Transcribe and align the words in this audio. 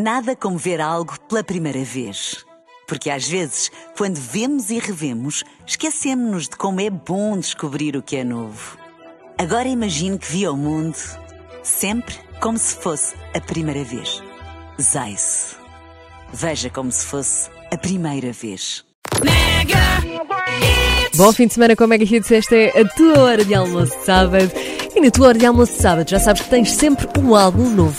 Nada 0.00 0.36
como 0.36 0.56
ver 0.56 0.80
algo 0.80 1.18
pela 1.22 1.42
primeira 1.42 1.82
vez. 1.82 2.46
Porque 2.86 3.10
às 3.10 3.26
vezes, 3.26 3.68
quando 3.96 4.14
vemos 4.14 4.70
e 4.70 4.78
revemos, 4.78 5.42
esquecemos-nos 5.66 6.44
de 6.48 6.56
como 6.56 6.80
é 6.80 6.88
bom 6.88 7.36
descobrir 7.36 7.96
o 7.96 8.02
que 8.02 8.14
é 8.14 8.22
novo. 8.22 8.78
Agora 9.36 9.66
imagine 9.66 10.16
que 10.16 10.30
viu 10.30 10.52
o 10.52 10.56
mundo 10.56 10.96
sempre 11.64 12.14
como 12.40 12.56
se 12.56 12.76
fosse 12.76 13.16
a 13.34 13.40
primeira 13.40 13.82
vez. 13.82 14.22
Zais. 14.80 15.56
Veja 16.32 16.70
como 16.70 16.92
se 16.92 17.04
fosse 17.04 17.50
a 17.72 17.76
primeira 17.76 18.30
vez. 18.30 18.84
Bom 21.16 21.32
fim 21.32 21.48
de 21.48 21.54
semana 21.54 21.74
com 21.74 21.82
a 21.82 21.86
Mega 21.88 22.04
Hits. 22.04 22.30
Esta 22.30 22.54
é 22.54 22.82
a 22.82 22.88
tua 22.88 23.18
hora 23.18 23.44
de 23.44 23.52
almoço 23.52 23.98
de 23.98 24.04
sábado. 24.04 24.77
E 24.98 25.00
na 25.00 25.12
tua 25.12 25.28
hora 25.28 25.38
de 25.38 25.46
almoço 25.46 25.74
de 25.74 25.78
sábado 25.78 26.10
já 26.10 26.18
sabes 26.18 26.42
que 26.42 26.50
tens 26.50 26.72
sempre 26.72 27.06
um 27.20 27.32
álbum 27.32 27.70
novo. 27.70 27.96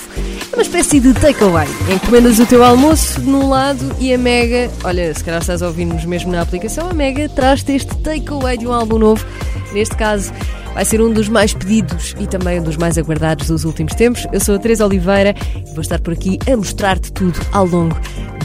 É 0.52 0.56
uma 0.58 0.62
espécie 0.62 1.00
de 1.00 1.14
takeaway. 1.14 1.66
Encomendas 1.90 2.40
o 2.40 2.46
teu 2.46 2.62
almoço 2.62 3.22
num 3.22 3.48
lado 3.48 3.96
e 4.02 4.14
a 4.14 4.18
Mega, 4.18 4.70
olha, 4.84 5.14
se 5.14 5.24
calhar 5.24 5.40
estás 5.40 5.64
a 5.64 5.68
ouvir-nos 5.68 6.04
mesmo 6.04 6.30
na 6.30 6.42
aplicação, 6.42 6.90
a 6.90 6.94
Mega 6.94 7.30
traz-te 7.30 7.72
este 7.72 7.96
takeaway 8.00 8.58
de 8.58 8.68
um 8.68 8.74
álbum 8.74 9.00
novo. 9.00 9.26
Neste 9.72 9.96
caso, 9.96 10.34
vai 10.74 10.86
ser 10.86 11.02
um 11.02 11.12
dos 11.12 11.28
mais 11.28 11.54
pedidos 11.54 12.16
e 12.20 12.28
também 12.28 12.60
um 12.60 12.64
dos 12.64 12.78
mais 12.78 12.98
aguardados 12.98 13.48
dos 13.48 13.66
últimos 13.66 13.94
tempos. 13.96 14.26
Eu 14.32 14.40
sou 14.40 14.56
a 14.56 14.60
Teresa 14.60 14.86
Oliveira 14.86 15.36
e 15.56 15.74
vou 15.74 15.82
estar 15.82 16.00
por 16.00 16.14
aqui 16.14 16.40
a 16.52 16.56
mostrar-te 16.56 17.12
tudo 17.12 17.40
ao 17.52 17.66
longo 17.66 17.96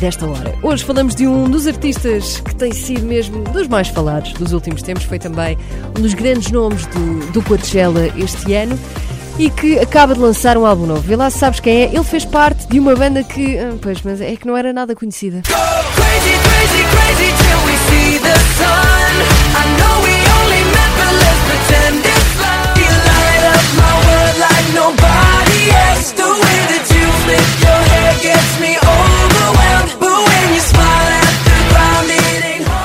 desta 0.01 0.27
hora. 0.27 0.55
Hoje 0.63 0.85
falamos 0.85 1.15
de 1.15 1.27
um 1.27 1.49
dos 1.49 1.67
artistas 1.67 2.41
que 2.41 2.55
tem 2.55 2.73
sido 2.73 3.05
mesmo 3.07 3.43
dos 3.45 3.69
mais 3.69 3.89
falados 3.89 4.33
dos 4.35 4.53
últimos 4.53 4.83
tempos, 4.83 5.05
foi 5.05 5.19
também 5.19 5.57
um 5.99 6.03
dos 6.03 6.15
grandes 6.15 6.51
nomes 6.51 6.87
do, 6.87 7.33
do 7.33 7.43
Coachella 7.43 8.07
este 8.17 8.55
ano 8.55 8.79
e 9.39 9.51
que 9.51 9.79
acaba 9.79 10.15
de 10.15 10.21
lançar 10.21 10.57
um 10.57 10.65
álbum 10.65 10.87
novo. 10.87 11.01
Vê 11.01 11.17
lá 11.17 11.31
sabes 11.31 11.61
quem 11.61 11.83
é. 11.83 11.85
Ele 11.87 12.05
fez 12.05 12.25
parte 12.25 12.69
de 12.69 12.79
uma 12.79 12.95
banda 12.95 13.23
que, 13.23 13.59
ah, 13.59 13.75
pois, 13.81 14.01
mas 14.03 14.21
é 14.21 14.37
que 14.37 14.47
não 14.47 14.57
era 14.57 14.73
nada 14.73 14.95
conhecida. 14.95 15.43
Crazy, 15.43 16.33
crazy, 16.43 16.85
crazy 16.91 17.55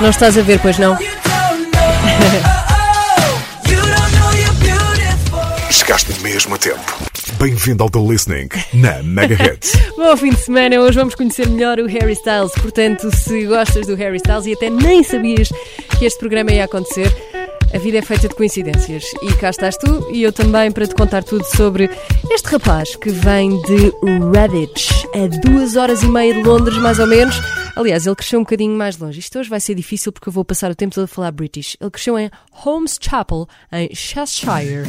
Não 0.02 0.10
estás 0.10 0.38
a 0.38 0.42
ver, 0.42 0.60
pois 0.60 0.80
não? 0.80 0.94
You 0.94 1.00
don't 1.00 1.72
know. 1.72 1.90
You 3.68 3.82
don't 3.82 4.16
know 4.18 4.32
you're 4.34 4.54
beautiful. 4.60 5.72
Chegaste 5.72 6.14
mesmo 6.22 6.56
a 6.56 6.58
tempo. 6.58 7.10
Bem-vindo 7.38 7.84
ao 7.84 7.90
The 7.90 8.00
Listening 8.00 8.50
na 8.74 9.04
Mega 9.04 9.36
Hits. 9.36 9.74
Bom 9.98 10.16
fim 10.16 10.30
de 10.30 10.40
semana, 10.40 10.80
hoje 10.80 10.98
vamos 10.98 11.16
conhecer 11.16 11.48
melhor 11.50 11.80
o 11.80 11.88
Harry 11.88 12.14
Styles. 12.14 12.54
Portanto, 12.54 13.14
se 13.14 13.46
gostas 13.46 13.88
do 13.88 13.96
Harry 13.96 14.18
Styles 14.18 14.46
e 14.46 14.54
até 14.54 14.70
nem 14.70 15.04
sabias 15.04 15.50
que 15.98 16.06
este 16.06 16.20
programa 16.20 16.52
ia 16.54 16.64
acontecer, 16.64 17.14
a 17.74 17.78
vida 17.78 17.98
é 17.98 18.02
feita 18.02 18.28
de 18.28 18.36
coincidências. 18.36 19.04
E 19.22 19.34
cá 19.34 19.50
estás 19.50 19.78
tu 19.78 20.10
e 20.12 20.24
eu 20.24 20.32
também 20.32 20.72
para 20.72 20.88
te 20.88 20.96
contar 20.96 21.24
tudo 21.24 21.44
sobre 21.44 21.90
este 22.32 22.48
rapaz 22.50 22.96
que 22.96 23.10
vem 23.10 23.62
de 23.62 23.92
Redditch, 24.34 25.06
a 25.14 25.28
duas 25.48 25.76
horas 25.76 26.02
e 26.04 26.08
meia 26.08 26.34
de 26.34 26.44
Londres, 26.44 26.78
mais 26.78 27.00
ou 27.00 27.08
menos. 27.08 27.36
Aliás, 27.76 28.06
ele 28.06 28.16
cresceu 28.16 28.40
um 28.40 28.44
bocadinho 28.44 28.76
mais 28.76 28.98
longe. 28.98 29.20
Isto 29.20 29.40
hoje 29.40 29.50
vai 29.50 29.60
ser 29.60 29.76
difícil 29.76 30.12
porque 30.12 30.30
eu 30.30 30.34
vou 30.34 30.44
passar 30.44 30.70
o 30.72 30.76
tempo 30.76 30.96
todo 30.96 31.06
a 31.06 31.08
falar 31.08 31.32
British. 31.32 31.78
Ele 31.80 31.92
cresceu 31.92 32.18
em 32.18 32.30
Holmes 32.52 32.98
Chapel, 33.00 33.48
em 33.72 33.94
Cheshire, 33.94 34.84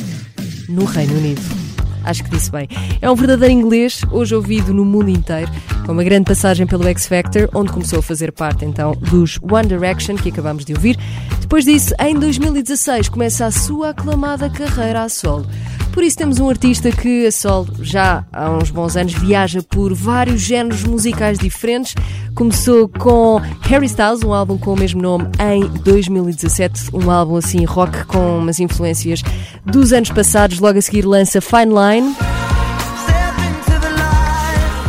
no 0.69 0.85
Reino 0.85 1.15
Unido. 1.15 1.80
Acho 2.05 2.25
que 2.25 2.31
disse 2.31 2.51
bem. 2.51 2.69
É 3.01 3.11
um 3.11 3.15
verdadeiro 3.15 3.53
inglês, 3.53 4.03
hoje 4.11 4.35
ouvido 4.35 4.73
no 4.73 4.85
mundo 4.85 5.11
inteiro, 5.11 5.51
com 5.85 5.93
uma 5.93 6.05
grande 6.05 6.25
passagem 6.25 6.67
pelo 6.67 6.87
X 6.89 7.07
Factor, 7.07 7.49
onde 7.55 7.73
começou 7.73 7.99
a 7.99 8.03
fazer 8.03 8.33
parte 8.33 8.65
então 8.65 8.93
dos 8.93 9.39
One 9.43 9.69
Direction, 9.69 10.17
que 10.17 10.31
acabamos 10.31 10.65
de 10.65 10.73
ouvir. 10.73 10.99
Depois 11.41 11.65
disso, 11.65 11.95
em 11.99 12.15
2016, 12.15 13.09
começa 13.09 13.45
a 13.45 13.51
sua 13.51 13.91
aclamada 13.91 14.49
carreira 14.49 15.03
a 15.03 15.09
solo. 15.09 15.47
Por 15.93 16.05
isso 16.05 16.17
temos 16.17 16.39
um 16.39 16.49
artista 16.49 16.91
que 16.93 17.27
a 17.27 17.33
solo 17.33 17.67
já 17.81 18.25
há 18.33 18.51
uns 18.51 18.71
bons 18.71 18.97
anos 18.97 19.13
viaja 19.13 19.61
por 19.63 19.93
vários 19.93 20.41
géneros 20.41 20.85
musicais 20.85 21.39
diferentes. 21.39 21.95
Começou 22.35 22.89
com 22.89 23.41
Harry 23.63 23.87
Styles, 23.87 24.23
um 24.23 24.33
álbum 24.33 24.57
com 24.57 24.73
o 24.73 24.79
mesmo 24.79 25.03
nome, 25.03 25.27
em 25.41 25.67
2017, 25.83 26.91
um 26.95 27.11
álbum 27.11 27.37
assim 27.37 27.65
rock 27.65 28.05
com 28.05 28.39
umas 28.39 28.61
influências 28.61 29.23
dos 29.67 29.93
anos 29.93 30.11
passados. 30.11 30.61
Logo 30.61 30.79
a 30.79 30.83
seguir 30.83 31.05
lança 31.05 31.41
Fine 31.41 31.73
Line. 31.75 31.90
Light. 31.91 32.17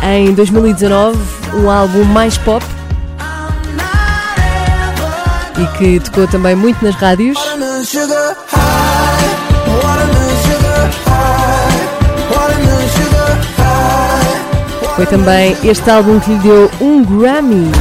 Em 0.04 0.34
2019, 0.34 1.18
um 1.56 1.70
álbum 1.70 2.04
mais 2.04 2.38
pop 2.38 2.64
e 5.58 5.78
que 5.78 6.00
tocou 6.00 6.28
também 6.28 6.56
muito 6.56 6.84
nas 6.86 6.94
rádios. 6.96 7.40
Foi 14.96 15.06
também 15.08 15.58
este 15.64 15.90
álbum 15.90 16.20
que 16.20 16.30
lhe 16.32 16.40
deu 16.40 16.70
um 16.80 17.04
Grammy. 17.04 17.72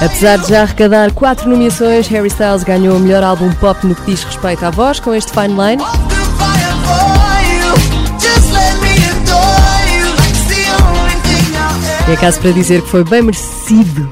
Apesar 0.00 0.38
de 0.38 0.48
já 0.48 0.62
arrecadar 0.62 1.12
quatro 1.12 1.48
nomeações, 1.48 2.06
Harry 2.06 2.28
Styles 2.28 2.62
ganhou 2.62 2.96
o 2.96 3.00
melhor 3.00 3.24
álbum 3.24 3.52
pop 3.54 3.84
no 3.84 3.96
que 3.96 4.12
diz 4.12 4.22
respeito 4.22 4.64
à 4.64 4.70
voz 4.70 5.00
com 5.00 5.12
este 5.12 5.32
Fine 5.32 5.48
Line. 5.48 5.82
E 12.08 12.12
é 12.12 12.16
caso 12.16 12.40
para 12.40 12.52
dizer 12.52 12.80
que 12.80 12.88
foi 12.88 13.02
bem 13.02 13.22
merecido. 13.22 14.08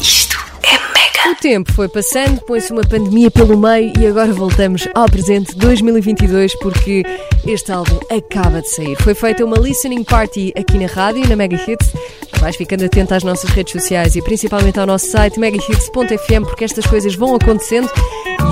Isto 0.00 0.38
é 0.62 0.72
mega. 0.72 1.32
O 1.32 1.34
tempo 1.34 1.72
foi 1.72 1.88
passando, 1.88 2.40
põe-se 2.42 2.72
uma 2.72 2.82
pandemia 2.82 3.30
pelo 3.30 3.58
meio 3.58 3.92
e 4.00 4.06
agora 4.06 4.32
voltamos 4.32 4.88
ao 4.94 5.06
presente 5.06 5.56
2022 5.56 6.54
porque 6.60 7.04
este 7.44 7.72
álbum 7.72 7.98
acaba 8.10 8.62
de 8.62 8.70
sair. 8.70 8.96
Foi 9.02 9.14
feita 9.14 9.44
uma 9.44 9.58
listening 9.58 10.04
party 10.04 10.54
aqui 10.56 10.78
na 10.78 10.86
rádio, 10.86 11.28
na 11.28 11.36
Mega 11.36 11.56
Hits. 11.56 11.92
Vais 12.40 12.56
ficando 12.56 12.84
atento 12.84 13.14
às 13.14 13.22
nossas 13.22 13.50
redes 13.50 13.72
sociais 13.72 14.16
e 14.16 14.22
principalmente 14.22 14.78
ao 14.78 14.86
nosso 14.86 15.06
site 15.06 15.38
megahits.fm 15.38 16.44
porque 16.44 16.64
estas 16.64 16.86
coisas 16.86 17.14
vão 17.14 17.34
acontecendo 17.34 17.90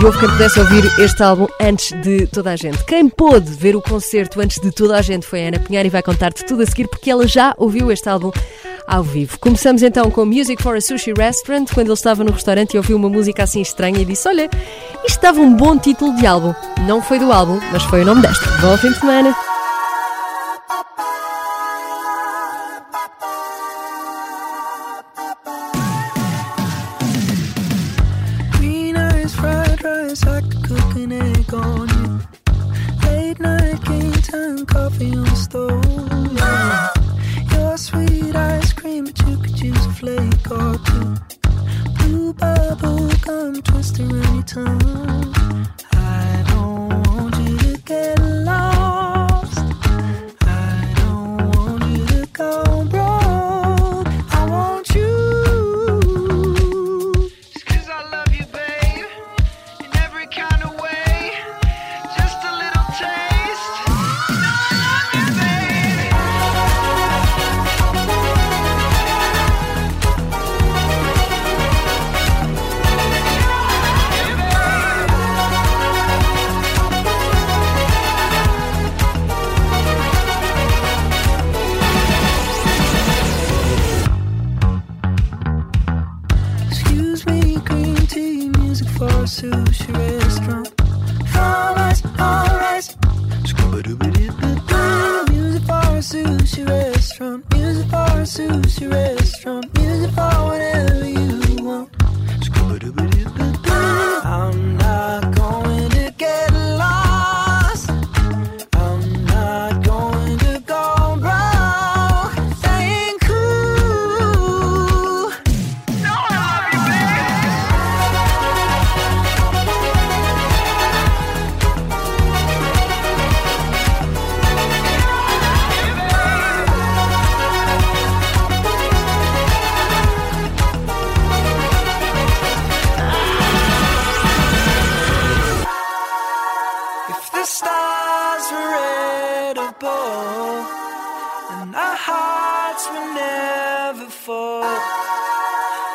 e 0.00 0.05
houve 0.05 0.19
quem 0.19 0.28
pudesse 0.28 0.59
ouvir 0.59 0.84
este 0.99 1.22
álbum 1.22 1.47
antes 1.61 1.93
de 2.03 2.27
toda 2.27 2.53
a 2.53 2.56
gente. 2.56 2.84
Quem 2.84 3.09
pôde 3.09 3.50
ver 3.50 3.77
o 3.77 3.83
concerto 3.83 4.41
antes 4.41 4.61
de 4.61 4.71
toda 4.71 4.97
a 4.97 5.03
gente 5.03 5.27
foi 5.27 5.44
a 5.44 5.49
Ana 5.49 5.59
Pinheiro 5.59 5.87
e 5.87 5.91
vai 5.91 6.03
contar-te 6.03 6.44
tudo 6.44 6.62
a 6.62 6.67
seguir 6.67 6.89
porque 6.89 7.11
ela 7.11 7.27
já 7.27 7.55
ouviu 7.56 7.93
este 7.93 8.09
álbum 8.09 8.33
ao 8.87 9.03
vivo. 9.03 9.39
Começamos 9.39 9.83
então 9.83 10.11
com 10.11 10.25
Music 10.25 10.62
for 10.62 10.77
a 10.77 10.81
Sushi 10.81 11.12
Restaurant, 11.17 11.67
quando 11.73 11.87
ele 11.87 11.94
estava 11.94 12.25
no 12.25 12.33
restaurante 12.33 12.75
e 12.75 12.77
ouviu 12.77 12.97
uma 12.97 13.09
música 13.09 13.44
assim 13.44 13.61
estranha 13.61 14.00
e 14.00 14.05
disse: 14.05 14.28
Olha, 14.28 14.49
isto 15.05 15.17
estava 15.17 15.41
um 15.41 15.55
bom 15.55 15.78
título 15.78 16.15
de 16.17 16.27
álbum. 16.27 16.55
Não 16.87 17.00
foi 17.03 17.19
do 17.19 17.33
álbum, 17.33 17.59
mas 17.73 17.83
foi 17.84 18.03
o 18.03 18.05
nome 18.05 18.23
deste. 18.23 18.44
Bom 18.61 18.77
fim 18.77 18.91
de 18.91 18.99
semana! 18.99 19.53
Coffee 34.66 35.12
on 35.12 35.25
the 35.25 35.36
stove. 35.36 35.84
Your 37.52 37.76
sweet 37.76 38.34
ice 38.34 38.72
cream, 38.72 39.04
but 39.04 39.19
you 39.26 39.36
could 39.36 39.60
use 39.60 39.86
a 39.86 39.92
flake 39.92 40.50
or 40.50 40.78
two. 40.78 41.14
Blue 41.98 42.32
bubble 42.34 43.08
gum 43.22 43.62
twisting 43.62 44.10
around 44.12 44.34
your 44.34 44.42
tongue. 44.44 45.69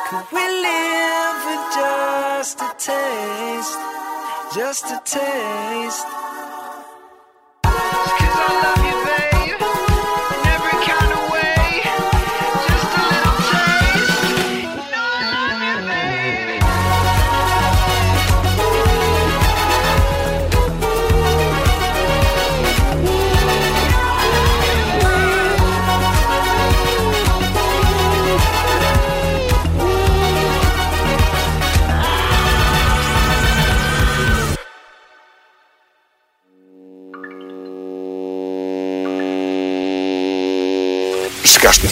Could 0.10 0.26
we 0.32 0.42
live 0.42 1.46
with 1.46 1.76
just 1.76 2.60
a 2.62 2.74
taste? 2.80 3.78
Just 4.56 4.86
a 4.86 5.00
taste. 5.06 6.19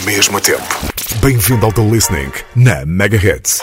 Mesmo 0.07 0.39
tempo. 0.39 0.63
Bem-vindo 1.19 1.65
ao 1.65 1.73
The 1.73 1.81
Listening 1.81 2.31
na 2.55 2.85
Mega 2.85 3.17
Hits. 3.17 3.61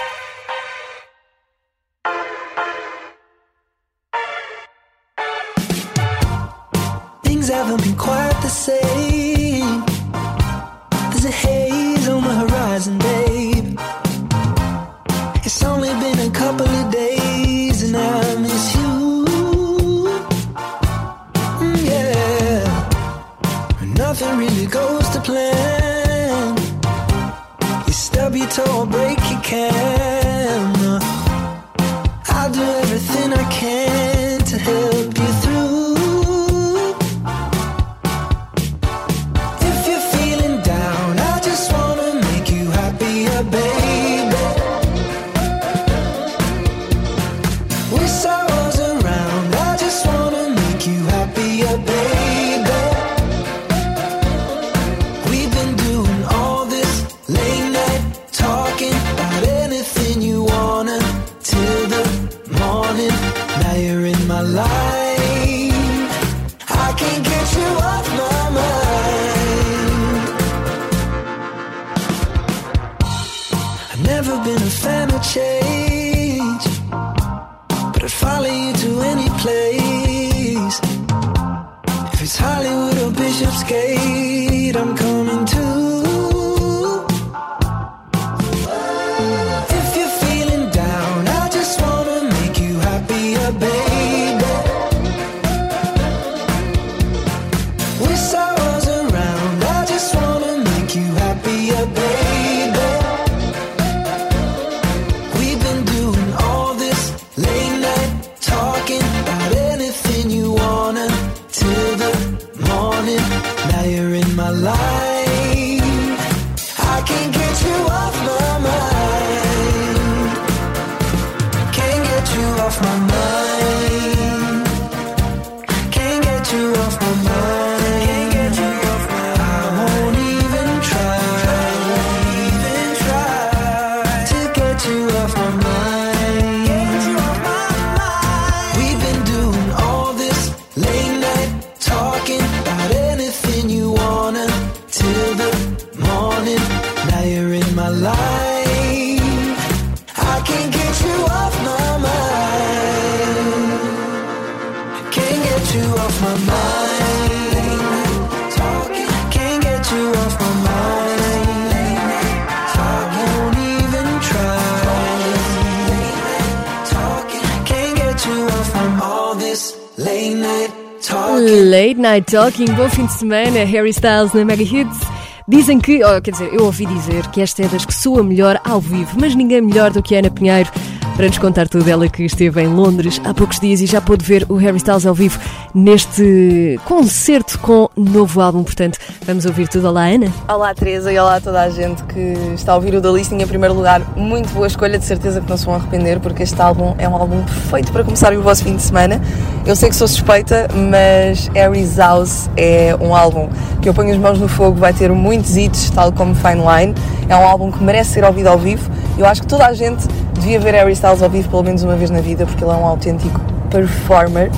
Night 172.15 172.31
Talking, 172.31 172.67
bom 172.77 172.89
fim 172.89 173.07
de 173.07 173.13
semana, 173.13 173.65
Harry 173.65 173.91
Styles 173.91 174.33
na 174.33 174.45
Mega 174.45 174.63
Hits. 174.63 175.01
Dizem 175.49 175.81
que, 175.81 176.01
oh, 176.05 176.23
quer 176.23 176.31
dizer, 176.31 176.55
eu 176.55 176.65
ouvi 176.65 176.87
dizer 176.87 177.27
que 177.33 177.41
esta 177.41 177.65
é 177.65 177.67
das 177.67 177.85
que 177.85 177.93
soa 177.93 178.23
melhor 178.23 178.61
ao 178.63 178.81
vivo, 178.81 179.19
mas 179.21 179.35
ninguém 179.35 179.61
melhor 179.61 179.91
do 179.91 180.01
que 180.01 180.15
Ana 180.15 180.31
Pinheiro 180.31 180.71
para 181.17 181.27
nos 181.27 181.39
contar 181.39 181.69
tudo. 181.69 181.89
Ela 181.89 182.09
que 182.09 182.23
esteve 182.23 182.63
em 182.63 182.69
Londres 182.69 183.21
há 183.25 183.35
poucos 183.35 183.59
dias 183.59 183.81
e 183.81 183.87
já 183.87 184.01
pôde 184.01 184.25
ver 184.25 184.47
o 184.49 184.55
Harry 184.55 184.77
Styles 184.77 185.05
ao 185.05 185.13
vivo 185.13 185.41
neste 185.75 186.79
concerto 186.85 187.59
com 187.59 187.89
novo 187.97 188.41
álbum. 188.41 188.63
Portanto, 188.63 188.99
vamos 189.27 189.45
ouvir 189.45 189.67
tudo. 189.69 189.89
Olá, 189.89 190.07
Ana. 190.07 190.33
Olá 190.49 190.73
Teresa 190.73 191.13
e 191.13 191.19
olá 191.19 191.37
a 191.37 191.41
toda 191.41 191.61
a 191.61 191.69
gente 191.69 192.05
que 192.05 192.35
está 192.55 192.73
a 192.73 192.77
ouvir 192.77 192.95
o 192.95 193.01
The 193.01 193.11
Listing 193.11 193.39
em 193.39 193.47
primeiro 193.47 193.75
lugar. 193.75 194.01
Muito 194.17 194.49
boa 194.55 194.67
escolha, 194.67 194.99
de 194.99 195.05
certeza 195.05 195.41
que 195.41 195.51
não 195.51 195.57
se 195.57 195.67
vão 195.67 195.75
arrepender, 195.75 196.21
porque 196.21 196.45
este 196.45 196.61
álbum 196.61 196.95
é 196.97 197.09
um 197.09 197.17
álbum 197.17 197.43
perfeito 197.43 197.91
para 197.91 198.05
começar 198.05 198.33
o 198.33 198.41
vosso 198.41 198.63
fim 198.63 198.77
de 198.77 198.83
semana. 198.83 199.21
Eu 199.67 199.75
sei 199.75 199.89
que 199.89 199.97
sou 199.97 200.07
suspeita, 200.07 200.69
mas 200.91 201.49
Harry's 201.49 201.97
House 201.97 202.49
é 202.57 202.97
um 203.01 203.15
álbum 203.15 203.49
que 203.83 203.89
eu 203.89 203.95
ponho 203.95 204.13
as 204.13 204.19
mãos 204.19 204.39
no 204.39 204.49
fogo, 204.49 204.79
vai 204.79 204.93
ter 204.93 205.11
muitos 205.11 205.57
hits, 205.57 205.91
tal 205.91 206.13
como 206.13 206.35
Fine 206.35 206.63
Line. 206.63 206.95
É 207.29 207.37
um 207.37 207.45
álbum 207.45 207.73
que 207.73 207.83
merece 207.83 208.13
ser 208.13 208.25
ouvido 208.25 208.47
ao 208.49 208.59
vivo. 208.59 208.89
Eu 209.19 209.27
acho 209.27 209.41
que 209.41 209.49
toda 209.49 209.67
a 209.67 209.73
gente 209.73 210.07
devia 210.35 210.61
ver 210.61 210.75
Harry 210.75 210.93
Styles 210.93 211.23
ao 211.23 211.31
vivo 211.31 211.49
pelo 211.49 211.65
menos 211.65 211.83
uma 211.83 211.97
vez 211.97 212.11
na 212.11 212.21
vida, 212.21 212.47
porque 212.47 212.63
ele 212.63 212.73
é 212.73 212.77
um 212.77 212.87
autêntico 212.87 213.41
performer. 213.71 214.51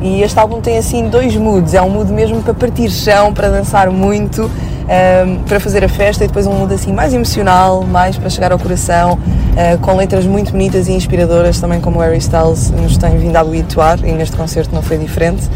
E 0.00 0.22
este 0.22 0.38
álbum 0.38 0.60
tem 0.60 0.78
assim 0.78 1.08
dois 1.08 1.36
moods. 1.36 1.74
É 1.74 1.82
um 1.82 1.90
mood 1.90 2.12
mesmo 2.12 2.42
para 2.42 2.54
partir 2.54 2.90
chão, 2.90 3.32
para 3.32 3.48
dançar 3.48 3.90
muito, 3.90 4.44
um, 4.44 5.42
para 5.44 5.58
fazer 5.58 5.84
a 5.84 5.88
festa, 5.88 6.24
e 6.24 6.26
depois 6.26 6.46
um 6.46 6.52
mood 6.52 6.72
assim 6.72 6.92
mais 6.92 7.12
emocional, 7.12 7.82
mais 7.82 8.16
para 8.16 8.30
chegar 8.30 8.52
ao 8.52 8.58
coração, 8.58 9.14
uh, 9.14 9.78
com 9.80 9.96
letras 9.96 10.24
muito 10.24 10.52
bonitas 10.52 10.88
e 10.88 10.92
inspiradoras, 10.92 11.60
também 11.60 11.80
como 11.80 11.98
o 11.98 12.02
Harry 12.02 12.18
Styles 12.18 12.70
nos 12.70 12.96
tem 12.96 13.18
vindo 13.18 13.36
a 13.36 13.40
habituar, 13.40 13.98
e 14.04 14.12
neste 14.12 14.36
concerto 14.36 14.74
não 14.74 14.82
foi 14.82 14.98
diferente. 14.98 15.48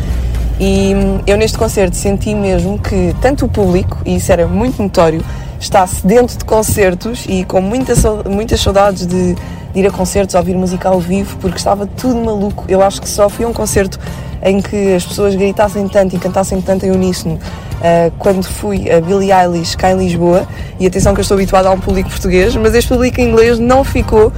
E 0.58 0.94
hum, 0.94 1.20
eu 1.26 1.36
neste 1.36 1.56
concerto 1.56 1.96
senti 1.96 2.34
mesmo 2.34 2.78
que 2.78 3.14
tanto 3.20 3.46
o 3.46 3.48
público, 3.48 3.98
e 4.04 4.16
isso 4.16 4.30
era 4.32 4.46
muito 4.46 4.82
notório, 4.82 5.24
está 5.58 5.86
sedento 5.86 6.36
de 6.36 6.44
concertos 6.44 7.24
e 7.28 7.44
com 7.44 7.60
muita, 7.60 7.94
muitas 8.28 8.60
saudades 8.60 9.06
de, 9.06 9.36
de 9.72 9.80
ir 9.80 9.86
a 9.86 9.90
concertos, 9.90 10.34
ouvir 10.34 10.54
música 10.54 10.88
ao 10.88 11.00
vivo, 11.00 11.36
porque 11.38 11.56
estava 11.56 11.86
tudo 11.86 12.16
maluco. 12.16 12.64
Eu 12.68 12.82
acho 12.82 13.00
que 13.00 13.08
só 13.08 13.28
fui 13.28 13.44
a 13.44 13.48
um 13.48 13.52
concerto 13.52 13.98
em 14.42 14.60
que 14.60 14.94
as 14.94 15.04
pessoas 15.04 15.34
gritassem 15.34 15.86
tanto 15.88 16.16
e 16.16 16.18
cantassem 16.18 16.60
tanto 16.60 16.84
em 16.84 16.90
uníssono 16.90 17.34
uh, 17.34 18.12
quando 18.18 18.42
fui 18.42 18.90
a 18.90 19.00
Billie 19.00 19.32
Eilish 19.32 19.76
cá 19.76 19.92
em 19.92 19.98
Lisboa. 19.98 20.46
E 20.80 20.86
atenção 20.86 21.14
que 21.14 21.20
eu 21.20 21.22
estou 21.22 21.36
habituada 21.36 21.68
a 21.68 21.72
um 21.72 21.78
público 21.78 22.10
português, 22.10 22.54
mas 22.56 22.74
este 22.74 22.88
público 22.88 23.20
inglês 23.20 23.58
não 23.58 23.84
ficou 23.84 24.32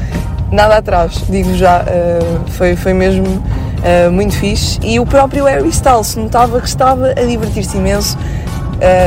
nada 0.53 0.77
atrás, 0.77 1.25
digo 1.29 1.55
já. 1.55 1.83
uh, 1.83 2.51
foi, 2.51 2.77
foi 2.77 2.93
mesmo 2.93 3.25
uh, 3.27 4.13
muito 4.13 4.37
fixe. 4.37 4.79
E 4.83 5.01
o 5.01 5.07
próprio 5.07 5.47
Harry 5.47 5.71
Styles 5.71 6.15
notava 6.17 6.61
que 6.61 6.69
estava 6.69 7.09
a 7.11 7.25
divertir-se 7.25 7.77
imenso, 7.77 8.17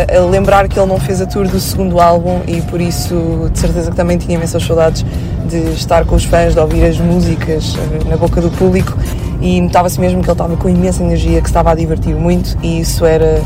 a 0.09 0.25
lembrar 0.31 0.67
que 0.67 0.79
ele 0.79 0.87
não 0.87 0.99
fez 0.99 1.21
a 1.21 1.25
tour 1.27 1.47
do 1.47 1.59
segundo 1.59 1.99
álbum 1.99 2.41
e 2.47 2.61
por 2.61 2.81
isso 2.81 3.49
de 3.53 3.59
certeza 3.59 3.91
que 3.91 3.97
também 3.97 4.17
tinha 4.17 4.35
imensas 4.35 4.63
saudades 4.63 5.05
de 5.47 5.71
estar 5.71 6.05
com 6.05 6.15
os 6.15 6.25
fãs, 6.25 6.53
de 6.53 6.59
ouvir 6.59 6.85
as 6.85 6.97
músicas 6.99 7.75
uh, 7.75 8.09
na 8.09 8.17
boca 8.17 8.41
do 8.41 8.49
público 8.51 8.97
e 9.41 9.61
notava-se 9.61 9.99
mesmo 9.99 10.21
que 10.21 10.27
ele 10.27 10.33
estava 10.33 10.57
com 10.57 10.69
imensa 10.69 11.03
energia, 11.03 11.41
que 11.41 11.47
estava 11.47 11.71
a 11.71 11.75
divertir 11.75 12.15
muito 12.15 12.57
e 12.61 12.81
isso 12.81 13.05
era 13.05 13.41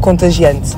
contagiante. 0.00 0.74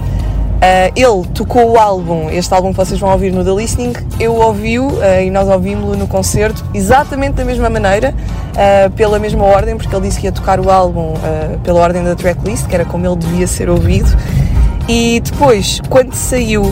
Uh, 0.64 0.90
ele 0.96 1.28
tocou 1.34 1.72
o 1.72 1.78
álbum, 1.78 2.30
este 2.30 2.54
álbum 2.54 2.70
que 2.70 2.76
vocês 2.78 2.98
vão 2.98 3.10
ouvir 3.10 3.30
no 3.30 3.44
The 3.44 3.50
Listening, 3.50 3.92
eu 4.18 4.34
ouvi-o 4.34 4.86
uh, 4.86 5.20
e 5.22 5.30
nós 5.30 5.46
ouvimos-lo 5.46 5.94
no 5.94 6.06
concerto 6.06 6.64
exatamente 6.72 7.34
da 7.34 7.44
mesma 7.44 7.68
maneira, 7.68 8.14
uh, 8.52 8.90
pela 8.92 9.18
mesma 9.18 9.44
ordem, 9.44 9.76
porque 9.76 9.94
ele 9.94 10.08
disse 10.08 10.18
que 10.18 10.26
ia 10.26 10.32
tocar 10.32 10.58
o 10.58 10.70
álbum 10.70 11.14
pela 11.62 11.80
ordem 11.80 12.02
da 12.02 12.14
tracklist, 12.14 12.66
que 12.66 12.74
era 12.74 12.84
como 12.86 13.06
ele 13.06 13.16
devia 13.16 13.46
ser 13.46 13.68
ouvido. 13.68 14.08
E 14.88 15.20
depois, 15.20 15.80
quando 15.88 16.12
saiu, 16.14 16.62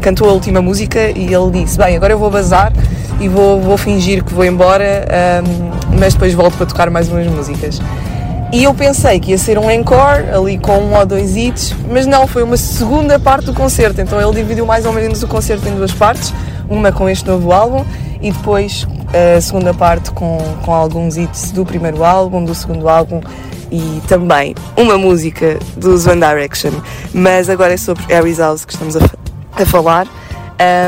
cantou 0.00 0.28
a 0.30 0.32
última 0.32 0.62
música 0.62 1.10
e 1.10 1.32
ele 1.34 1.50
disse: 1.52 1.76
Bem, 1.76 1.96
agora 1.96 2.12
eu 2.12 2.18
vou 2.18 2.30
bazar 2.30 2.72
e 3.20 3.28
vou, 3.28 3.60
vou 3.60 3.76
fingir 3.76 4.22
que 4.22 4.32
vou 4.32 4.44
embora, 4.44 5.06
mas 5.98 6.14
depois 6.14 6.32
volto 6.32 6.56
para 6.56 6.66
tocar 6.66 6.90
mais 6.90 7.08
umas 7.08 7.26
músicas. 7.26 7.80
E 8.52 8.62
eu 8.62 8.72
pensei 8.72 9.18
que 9.18 9.32
ia 9.32 9.38
ser 9.38 9.58
um 9.58 9.68
encore, 9.68 10.30
ali 10.32 10.56
com 10.58 10.78
um 10.78 10.96
ou 10.96 11.04
dois 11.04 11.36
hits, 11.36 11.74
mas 11.90 12.06
não, 12.06 12.28
foi 12.28 12.44
uma 12.44 12.56
segunda 12.56 13.18
parte 13.18 13.46
do 13.46 13.52
concerto. 13.52 14.00
Então 14.00 14.20
ele 14.20 14.40
dividiu 14.40 14.64
mais 14.64 14.86
ou 14.86 14.92
menos 14.92 15.22
o 15.22 15.26
concerto 15.26 15.68
em 15.68 15.74
duas 15.74 15.92
partes, 15.92 16.32
uma 16.70 16.92
com 16.92 17.08
este 17.08 17.26
novo 17.26 17.52
álbum 17.52 17.84
e 18.20 18.30
depois 18.30 18.86
a 19.36 19.40
segunda 19.40 19.74
parte 19.74 20.10
com, 20.12 20.38
com 20.64 20.72
alguns 20.72 21.16
hits 21.16 21.50
do 21.50 21.64
primeiro 21.64 22.04
álbum, 22.04 22.44
do 22.44 22.54
segundo 22.54 22.88
álbum 22.88 23.20
e 23.70 24.00
também 24.08 24.54
uma 24.76 24.96
música 24.98 25.58
dos 25.76 26.06
One 26.06 26.20
Direction. 26.20 26.72
Mas 27.12 27.48
agora 27.48 27.74
é 27.74 27.76
sobre 27.76 28.02
Harry's 28.04 28.38
House 28.38 28.64
que 28.64 28.72
estamos 28.72 28.96
a, 28.96 29.00
a 29.52 29.66
falar. 29.66 30.06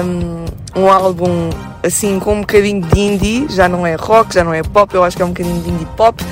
Um, 0.04 0.80
um 0.80 0.90
álbum 0.90 1.50
assim 1.82 2.18
com 2.18 2.34
um 2.34 2.40
bocadinho 2.40 2.82
de 2.82 3.00
indie, 3.00 3.46
já 3.50 3.68
não 3.68 3.86
é 3.86 3.94
rock, 3.94 4.34
já 4.34 4.42
não 4.42 4.52
é 4.52 4.62
pop, 4.62 4.94
eu 4.94 5.04
acho 5.04 5.16
que 5.16 5.22
é 5.22 5.26
um 5.26 5.28
bocadinho 5.28 5.60
de 5.62 5.70
indie 5.70 5.86
pop 5.96 6.22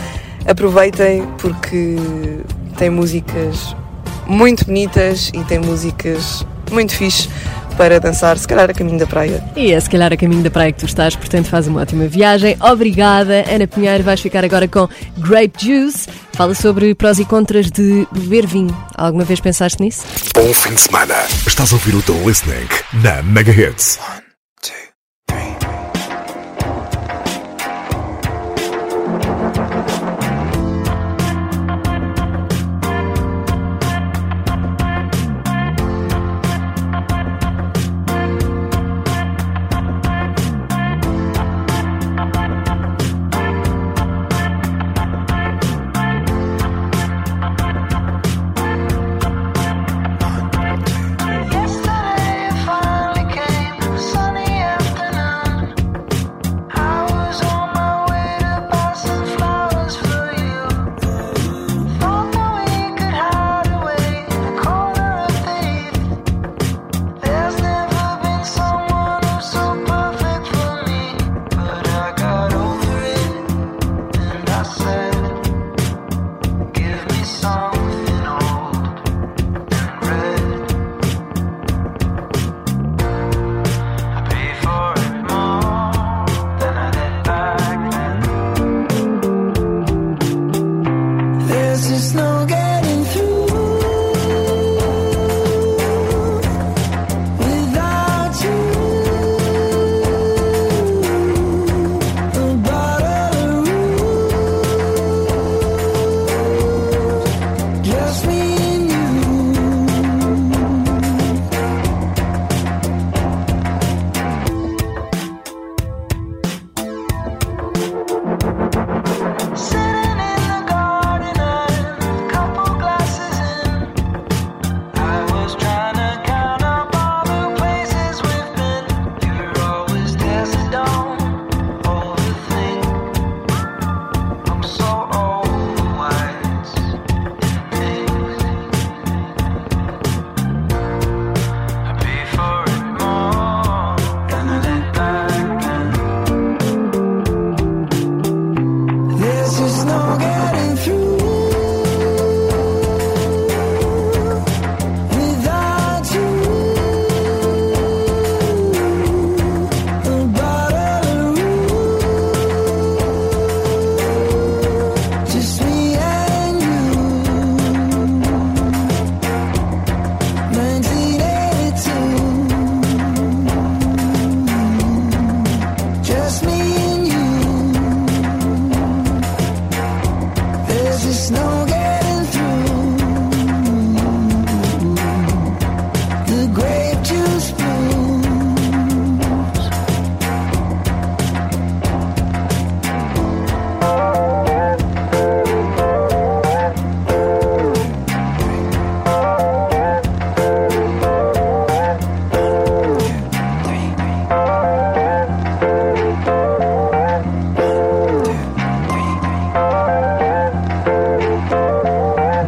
aproveitem 0.46 1.26
porque 1.38 1.96
tem 2.78 2.88
músicas 2.88 3.74
muito 4.26 4.64
bonitas 4.64 5.30
e 5.34 5.42
tem 5.44 5.58
músicas 5.58 6.46
muito 6.70 6.94
fixe 6.94 7.28
para 7.76 8.00
dançar, 8.00 8.38
se 8.38 8.46
calhar 8.46 8.70
a 8.70 8.74
caminho 8.74 8.98
da 8.98 9.06
praia. 9.06 9.42
E 9.54 9.72
é 9.72 9.80
se 9.80 9.88
calhar 9.88 10.12
a 10.12 10.16
caminho 10.16 10.42
da 10.42 10.50
praia 10.50 10.72
que 10.72 10.78
tu 10.80 10.86
estás, 10.86 11.14
portanto 11.14 11.46
faz 11.46 11.66
uma 11.66 11.80
ótima 11.82 12.06
viagem. 12.06 12.56
Obrigada, 12.60 13.44
Ana 13.48 13.66
Pinheiro. 13.66 14.02
Vais 14.02 14.20
ficar 14.20 14.44
agora 14.44 14.66
com 14.66 14.88
Grape 15.18 15.64
Juice. 15.64 16.08
Fala 16.32 16.54
sobre 16.54 16.94
prós 16.94 17.18
e 17.18 17.24
contras 17.24 17.70
de 17.70 18.06
beber 18.12 18.46
vinho. 18.46 18.76
Alguma 18.94 19.24
vez 19.24 19.40
pensaste 19.40 19.80
nisso? 19.80 20.04
Bom 20.34 20.52
fim 20.52 20.74
de 20.74 20.80
semana. 20.80 21.14
Estás 21.46 21.72
a 21.72 21.76
ouvir 21.76 21.94
o 21.94 22.02
The 22.02 22.12
Listening 22.26 22.68
na 23.02 23.22
Mega 23.22 23.52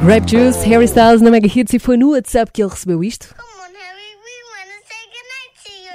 Grape 0.08 0.26
Juice, 0.26 0.66
Harry 0.66 0.86
Styles 0.86 1.20
na 1.20 1.30
Mega 1.30 1.46
Hits 1.46 1.74
e 1.74 1.78
foi 1.78 1.98
no 1.98 2.12
WhatsApp 2.12 2.50
que 2.50 2.62
ele 2.62 2.70
recebeu 2.70 3.04
isto. 3.04 3.34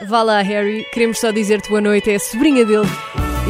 Vá 0.07 0.21
lá, 0.21 0.39
Harry, 0.39 0.85
queremos 0.93 1.17
só 1.19 1.31
dizer-te 1.31 1.67
boa 1.67 1.81
noite, 1.81 2.11
é 2.11 2.15
a 2.17 2.19
sobrinha 2.19 2.63
dele. 2.63 2.87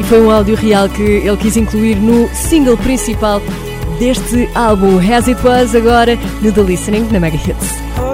E 0.00 0.02
foi 0.04 0.22
um 0.22 0.30
áudio 0.30 0.54
real 0.54 0.88
que 0.88 1.02
ele 1.02 1.36
quis 1.36 1.58
incluir 1.58 1.96
no 1.96 2.34
single 2.34 2.78
principal 2.78 3.42
deste 3.98 4.48
álbum, 4.54 4.98
As 5.00 5.28
It 5.28 5.46
Was, 5.46 5.74
agora 5.74 6.16
no 6.40 6.50
The 6.50 6.62
Listening 6.62 7.12
na 7.12 7.20
Mega 7.20 7.36
Hits. 7.36 7.74
Oh, 8.00 8.13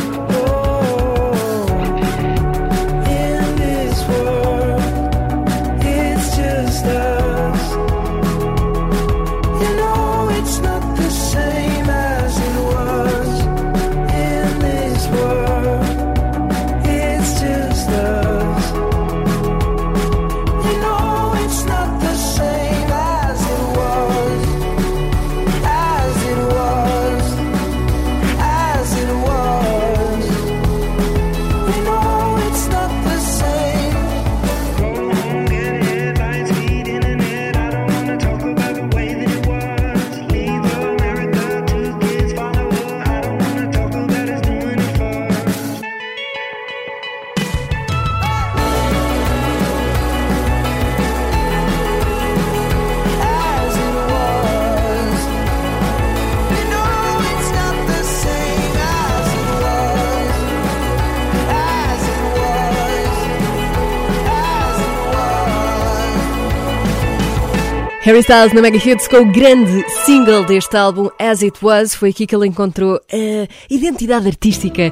Harry 68.11 68.19
Styles 68.19 68.51
na 68.51 68.61
Mega 68.61 68.77
Hits 68.77 69.07
com 69.07 69.19
o 69.19 69.25
grande 69.25 69.89
single 70.03 70.43
deste 70.43 70.75
álbum 70.75 71.07
As 71.17 71.41
It 71.41 71.57
Was. 71.63 71.95
Foi 71.95 72.09
aqui 72.09 72.27
que 72.27 72.35
ele 72.35 72.45
encontrou 72.45 72.95
a 72.95 73.47
identidade 73.69 74.27
artística 74.27 74.91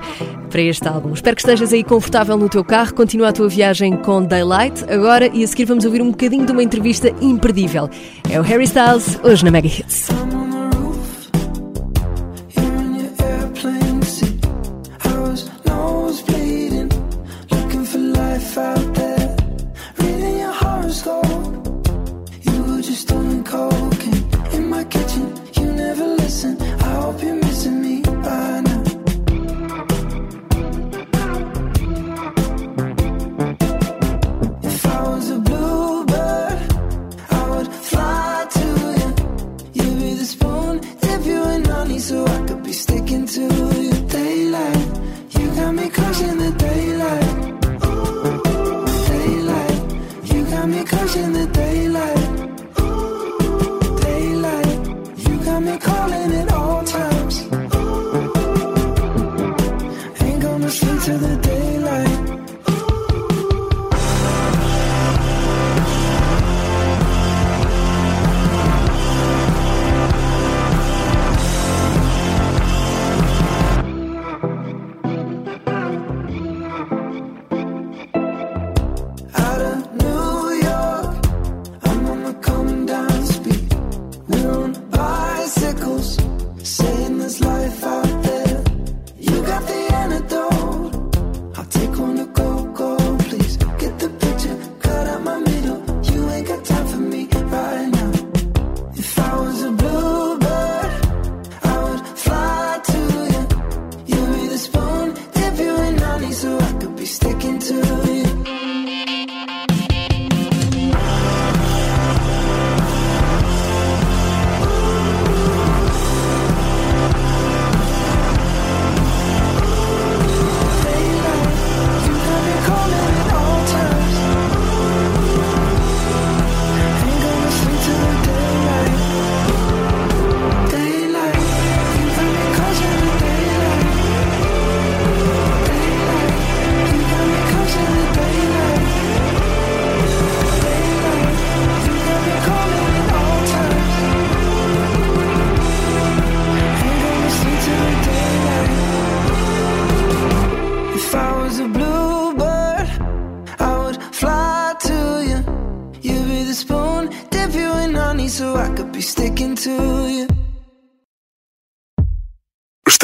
para 0.50 0.62
este 0.62 0.88
álbum. 0.88 1.12
Espero 1.12 1.36
que 1.36 1.42
estejas 1.42 1.74
aí 1.74 1.84
confortável 1.84 2.38
no 2.38 2.48
teu 2.48 2.64
carro. 2.64 2.94
Continua 2.94 3.28
a 3.28 3.34
tua 3.34 3.50
viagem 3.50 3.98
com 3.98 4.24
Daylight 4.24 4.86
agora 4.90 5.30
e 5.34 5.44
a 5.44 5.48
seguir 5.48 5.66
vamos 5.66 5.84
ouvir 5.84 6.02
um 6.02 6.12
bocadinho 6.12 6.46
de 6.46 6.54
uma 6.54 6.64
entrevista 6.64 7.14
imperdível. 7.20 7.90
É 8.30 8.40
o 8.40 8.42
Harry 8.42 8.64
Styles 8.64 9.20
hoje 9.22 9.44
na 9.44 9.52
Mega 9.52 9.68
Hits. 9.68 10.08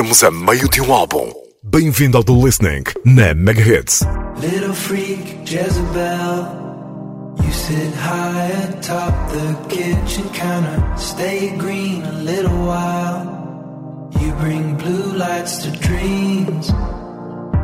Estamos 0.06 0.24
a 0.24 0.30
meio 0.30 0.70
de 0.70 0.82
um 0.82 0.94
álbum. 0.94 1.34
Bem-vindo 1.64 2.16
ao 2.16 2.24
The 2.24 2.32
Listening 2.32 2.84
na 3.04 3.34
Mega 3.34 3.60
Hits. 3.60 4.02
Little 4.40 4.76
freak 4.76 5.36
Jezebel. 5.46 6.46
You 7.44 7.52
sit 7.52 7.92
high 7.96 8.52
atop 8.70 9.16
the 9.32 9.56
kitchen 9.68 10.30
counter. 10.30 10.96
Stay 10.96 11.50
green 11.58 12.04
a 12.04 12.12
little 12.22 12.56
while. 12.68 14.12
You 14.22 14.32
bring 14.34 14.76
blue 14.76 15.18
lights 15.18 15.58
to 15.64 15.72
dreams. 15.72 16.72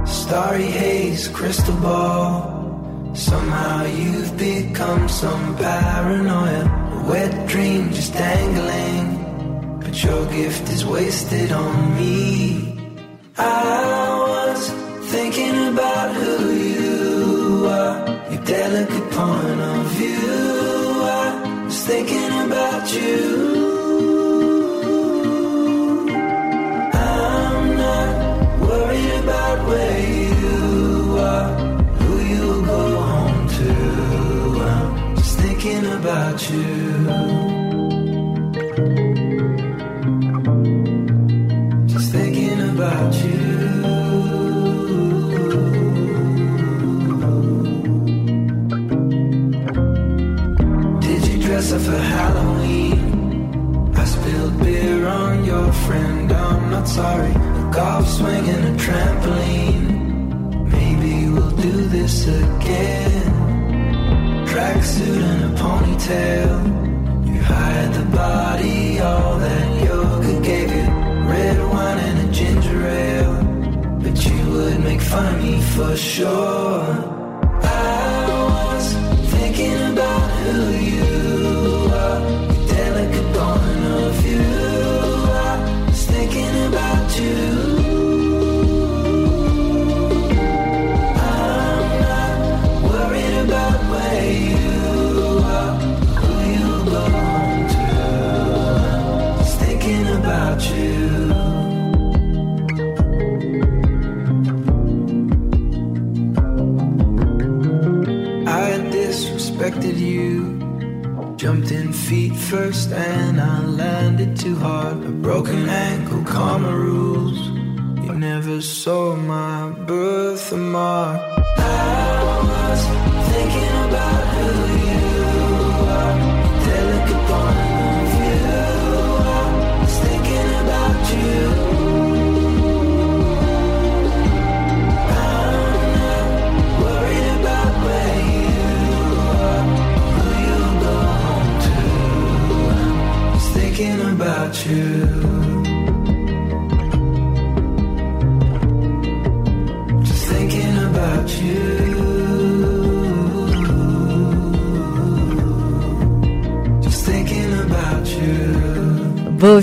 Starry 0.05 0.65
haze, 0.65 1.27
crystal 1.27 1.75
ball. 1.75 3.13
Somehow 3.13 3.85
you've 3.85 4.35
become 4.35 5.07
some 5.07 5.55
paranoia. 5.57 6.63
A 6.65 7.07
wet 7.07 7.47
dream 7.47 7.91
just 7.91 8.13
dangling. 8.13 9.20
But 9.91 10.03
your 10.05 10.25
gift 10.27 10.69
is 10.69 10.85
wasted 10.85 11.51
on 11.51 11.97
me. 11.97 12.79
I 13.37 14.23
was 14.25 14.69
thinking 15.11 15.67
about 15.73 16.15
who 16.15 16.53
you 16.53 17.67
are, 17.67 17.97
your 18.31 18.41
delicate 18.45 19.11
point 19.11 19.59
of 19.59 19.85
view. 19.99 21.03
I 21.03 21.63
was 21.65 21.83
thinking 21.83 22.31
about 22.47 22.93
you. 22.95 23.19
I'm 26.93 27.75
not 27.75 28.59
worried 28.61 29.13
about 29.25 29.67
where 29.67 29.99
you 30.39 31.17
are, 31.19 31.49
who 31.99 32.11
you'll 32.31 32.65
go 32.65 33.01
home 33.11 33.49
to. 33.59 33.71
I'm 34.71 35.15
just 35.17 35.37
thinking 35.37 35.85
about 35.85 36.49
you. 36.49 37.40
Sorry. 56.91 57.31
A 57.31 57.71
golf 57.73 58.05
swing 58.17 58.45
and 58.53 58.63
a 58.71 58.75
trampoline. 58.83 59.87
Maybe 60.75 61.13
we'll 61.33 61.55
do 61.69 61.75
this 61.95 62.15
again. 62.27 63.29
Tracksuit 64.51 65.23
and 65.31 65.41
a 65.49 65.51
ponytail. 65.63 66.53
You 67.29 67.39
hide 67.41 67.93
the 67.99 68.07
body, 68.23 68.99
all 68.99 69.37
that 69.45 69.67
yoga 69.87 70.33
gave 70.49 70.69
you. 70.79 70.87
Red 71.33 71.59
wine 71.71 71.99
and 72.07 72.17
a 72.27 72.31
ginger 72.39 72.81
ale. 73.05 73.37
But 74.03 74.15
you 74.27 74.39
would 74.53 74.79
make 74.83 75.01
fun 75.01 75.25
of 75.33 75.43
me 75.43 75.61
for 75.73 75.95
sure. 75.95 76.83
I 77.63 78.27
was 78.43 78.85
thinking 79.33 79.79
about 79.93 80.29
who 80.39 80.57
you 80.87 80.90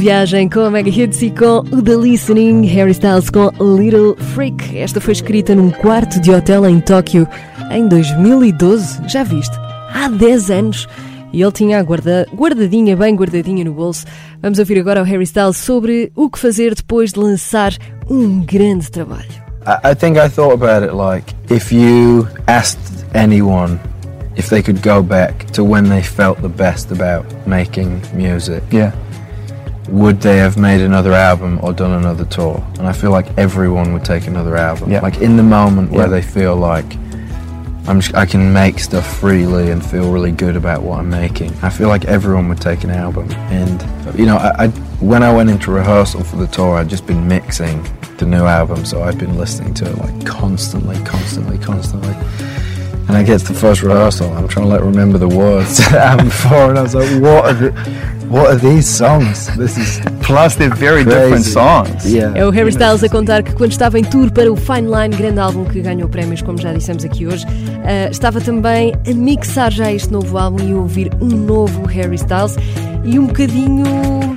viagem 0.09 0.49
com 0.49 0.61
a 0.61 0.71
Mega 0.71 0.89
Hits 0.89 1.21
e 1.21 1.31
com 1.31 1.59
o 1.71 1.83
The 1.83 1.95
Listening, 1.95 2.65
Harry 2.65 2.93
Styles 2.93 3.29
com 3.29 3.51
Little 3.77 4.17
Freak. 4.33 4.79
Esta 4.79 5.03
foi 5.03 5.13
escrita 5.13 5.55
num 5.55 5.71
quarto 5.71 6.19
de 6.19 6.31
hotel 6.31 6.67
em 6.67 6.81
Tóquio 6.81 7.29
em 7.71 7.87
2012. 7.87 9.07
Já 9.07 9.23
viste? 9.23 9.55
Há 9.93 10.09
10 10.09 10.51
anos. 10.51 10.89
E 11.31 11.43
ele 11.43 11.53
tinha 11.53 11.79
a 11.79 11.83
guarda, 11.83 12.27
guardadinha, 12.35 12.97
bem 12.97 13.15
guardadinha 13.15 13.63
no 13.63 13.75
bolso. 13.75 14.07
Vamos 14.41 14.59
ouvir 14.59 14.79
agora 14.79 15.03
o 15.03 15.05
Harry 15.05 15.25
Styles 15.25 15.59
sobre 15.59 16.11
o 16.17 16.31
que 16.31 16.39
fazer 16.39 16.75
depois 16.75 17.13
de 17.13 17.21
lançar 17.21 17.75
um 18.09 18.41
grande 18.41 18.91
trabalho. 18.91 19.29
I, 19.67 19.91
I 19.91 19.95
think 19.95 20.19
I 20.19 20.31
thought 20.31 20.55
about 20.55 20.87
it 20.87 20.95
like 20.95 21.35
if 21.51 21.71
you 21.71 22.27
asked 22.47 22.81
anyone 23.13 23.79
if 24.39 24.49
they 24.49 24.63
could 24.63 24.81
go 24.81 25.03
back 25.03 25.45
to 25.53 25.63
when 25.63 25.91
they 25.91 26.03
felt 26.03 26.41
the 26.41 26.49
best 26.49 26.91
about 26.91 27.27
making 27.47 28.01
music, 28.15 28.63
Yeah. 28.73 28.95
Would 29.89 30.21
they 30.21 30.37
have 30.39 30.57
made 30.57 30.81
another 30.81 31.13
album 31.13 31.59
or 31.63 31.73
done 31.73 31.93
another 31.93 32.25
tour? 32.25 32.65
And 32.79 32.87
I 32.87 32.93
feel 32.93 33.11
like 33.11 33.27
everyone 33.39 33.93
would 33.93 34.05
take 34.05 34.27
another 34.27 34.57
album. 34.57 34.91
Like 34.91 35.19
in 35.19 35.37
the 35.37 35.43
moment 35.43 35.91
where 35.91 36.09
they 36.09 36.23
feel 36.23 36.57
like 36.57 36.97
I'm 37.89 38.01
just, 38.03 38.15
I 38.15 38.27
can 38.27 38.53
make 38.53 38.79
stuff 38.81 39.19
freely 39.19 39.71
and 39.71 39.85
feel 39.85 40.13
really 40.13 40.31
good 40.31 40.57
about 40.57 40.83
what 40.83 40.99
I'm 40.99 41.09
making. 41.09 41.55
I 41.63 41.71
feel 41.71 41.89
like 41.89 42.05
everyone 42.05 42.47
would 42.51 42.61
take 42.61 42.85
an 42.85 42.91
album. 42.91 43.31
And 43.51 44.19
you 44.19 44.27
know, 44.27 44.37
I, 44.37 44.65
I 44.65 44.69
when 45.01 45.23
I 45.23 45.33
went 45.33 45.49
into 45.49 45.71
rehearsal 45.71 46.23
for 46.23 46.37
the 46.37 46.47
tour, 46.49 46.77
I'd 46.77 46.89
just 46.89 47.07
been 47.07 47.27
mixing 47.27 47.83
the 48.19 48.27
new 48.27 48.45
album, 48.45 48.85
so 48.85 49.05
I'd 49.05 49.19
been 49.19 49.39
listening 49.39 49.73
to 49.75 49.89
it 49.89 49.97
like 49.97 50.27
constantly, 50.27 51.03
constantly, 51.05 51.57
constantly. 51.59 52.15
And 53.09 53.17
I 53.17 53.23
get 53.23 53.41
to 53.41 53.53
the 53.53 53.59
first 53.59 53.83
rehearsal, 53.83 54.31
I'm 54.35 54.49
trying 54.49 54.67
to 54.67 54.71
like 54.71 54.83
remember 54.83 55.19
the 55.19 55.29
words 55.29 55.81
album 55.93 56.27
before, 56.27 56.69
and 56.69 56.79
I 56.79 56.83
was 56.83 56.95
like, 56.95 57.09
what 57.23 57.45
are 57.47 57.55
the, 57.55 57.71
what 58.29 58.47
are 58.49 58.57
these 58.57 58.87
songs? 58.87 59.49
This 59.57 59.79
is 59.79 60.01
Plus, 60.21 60.57
they're 60.57 60.69
very 60.69 61.05
different 61.05 61.31
crazy. 61.37 61.53
songs. 61.53 62.05
Yeah. 62.05 62.37
É 62.39 62.45
o 62.45 62.51
Harry 62.51 62.69
Styles 62.69 63.03
a 63.03 63.09
contar 63.09 63.43
que 63.43 63.53
quando 63.55 63.73
estava 63.73 63.99
em 63.99 64.05
tour 64.05 64.31
para 64.31 64.53
o 64.53 64.57
Fine 64.57 64.89
Line, 64.89 65.17
grande 65.17 65.41
álbum 65.41 65.65
que 65.65 65.81
ganhou 65.81 66.07
prémios, 66.07 66.43
como 66.43 66.59
já 66.59 66.71
dissemos 66.75 67.03
aqui 67.03 67.27
hoje, 67.27 67.47
ah, 67.83 68.11
estava 68.11 68.43
também 68.43 68.93
a 69.09 69.15
mixar 69.15 69.73
já 69.73 69.91
este 69.91 70.13
novo 70.13 70.37
álbum 70.37 70.63
e 70.69 70.75
ouvir 70.75 71.11
um 71.19 71.29
novo 71.29 71.87
Harry 71.87 72.17
Styles 72.17 72.57
e 73.05 73.19
um 73.19 73.25
bocadinho 73.25 74.37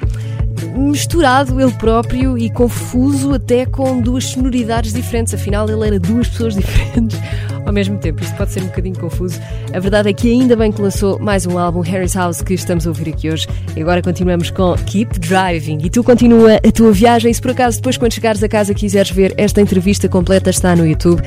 misturado 0.77 1.60
ele 1.60 1.73
próprio 1.73 2.38
e 2.38 2.49
confuso 2.49 3.34
até 3.34 3.65
com 3.65 3.99
duas 3.99 4.23
sonoridades 4.23 4.93
diferentes. 4.93 5.34
Afinal, 5.34 5.69
ele 5.69 5.86
era 5.86 5.99
duas 5.99 6.29
pessoas 6.29 6.55
diferentes 6.55 7.19
ao 7.65 7.74
mesmo 7.74 7.97
tempo. 7.97 8.24
Isto 8.24 8.36
pode 8.36 8.52
ser 8.52 8.62
um 8.63 8.67
bocadinho 8.67 8.97
confuso. 8.97 9.39
A 9.74 9.80
verdade 9.80 10.10
é 10.10 10.13
que 10.13 10.32
ainda 10.32 10.56
bem 10.56 10.71
que 10.71 10.82
lançou 10.82 11.19
mais 11.19 11.45
um 11.45 11.58
álbum, 11.58 11.82
Harry's 11.82 12.13
House, 12.13 12.41
que 12.41 12.54
estamos 12.54 12.86
a 12.86 12.89
ouvir 12.89 13.10
aqui 13.10 13.30
hoje. 13.30 13.47
E 13.76 13.82
agora 13.82 14.02
continuamos 14.02 14.50
com 14.50 14.76
Keep 14.86 15.19
Driving. 15.19 15.80
E 15.84 15.89
tu 15.89 16.04
continua 16.04 16.56
a 16.56 16.71
tua 16.71 16.91
viagem. 16.91 17.34
Se 17.34 17.41
por 17.41 17.52
acaso 17.52 17.78
depois, 17.78 17.97
quando 17.97 18.13
chegares 18.13 18.43
a 18.43 18.47
casa, 18.47 18.74
quiseres 18.74 19.12
ver 19.12 19.34
esta 19.38 19.62
entrevista 19.62 20.08
completa, 20.08 20.50
está 20.50 20.76
no 20.76 20.86
YouTube 20.86 21.21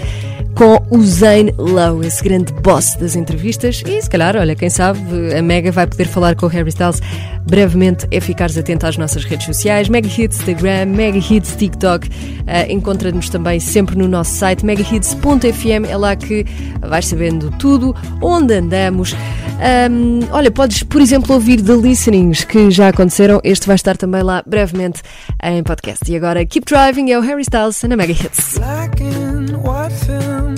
com 0.54 0.80
o 0.88 1.02
Zane 1.02 1.52
Lowe, 1.58 2.06
esse 2.06 2.22
grande 2.22 2.52
boss 2.52 2.94
das 2.94 3.16
entrevistas. 3.16 3.82
E 3.86 4.00
se 4.00 4.08
calhar, 4.08 4.36
olha, 4.36 4.54
quem 4.54 4.70
sabe, 4.70 5.00
a 5.36 5.42
Mega 5.42 5.72
vai 5.72 5.86
poder 5.86 6.06
falar 6.06 6.36
com 6.36 6.46
o 6.46 6.48
Harry 6.48 6.68
Styles 6.68 7.00
brevemente. 7.46 8.06
É 8.10 8.20
ficares 8.20 8.56
atento 8.56 8.86
às 8.86 8.96
nossas 8.96 9.24
redes 9.24 9.46
sociais, 9.46 9.88
Mega 9.88 10.08
Hits 10.08 10.38
Instagram, 10.38 10.86
Mega 10.86 11.18
Hits 11.18 11.56
TikTok. 11.56 12.08
Ah, 12.46 12.70
Encontra-nos 12.70 13.28
também 13.28 13.58
sempre 13.58 13.96
no 13.96 14.06
nosso 14.06 14.32
site 14.32 14.64
megahits.fm. 14.64 15.88
É 15.88 15.96
lá 15.96 16.14
que 16.14 16.23
que 16.26 16.44
vais 16.80 17.06
sabendo 17.06 17.50
tudo, 17.58 17.94
onde 18.20 18.54
andamos. 18.54 19.14
Um, 19.54 20.20
olha, 20.32 20.50
podes, 20.50 20.82
por 20.82 21.00
exemplo, 21.00 21.34
ouvir 21.34 21.62
The 21.62 21.76
Listenings 21.76 22.44
que 22.44 22.70
já 22.70 22.88
aconteceram. 22.88 23.40
Este 23.44 23.66
vai 23.66 23.76
estar 23.76 23.96
também 23.96 24.22
lá 24.22 24.42
brevemente 24.46 25.02
em 25.42 25.62
podcast. 25.62 26.10
E 26.10 26.16
agora, 26.16 26.44
Keep 26.44 26.66
Driving 26.66 27.10
é 27.10 27.18
o 27.18 27.22
Harry 27.22 27.42
Styles 27.42 27.82
na 27.84 27.96
Mega 27.96 28.12
Hits. 28.12 28.58
Black 28.58 29.02
and 29.02 29.56
white 29.58 29.94
film 30.04 30.54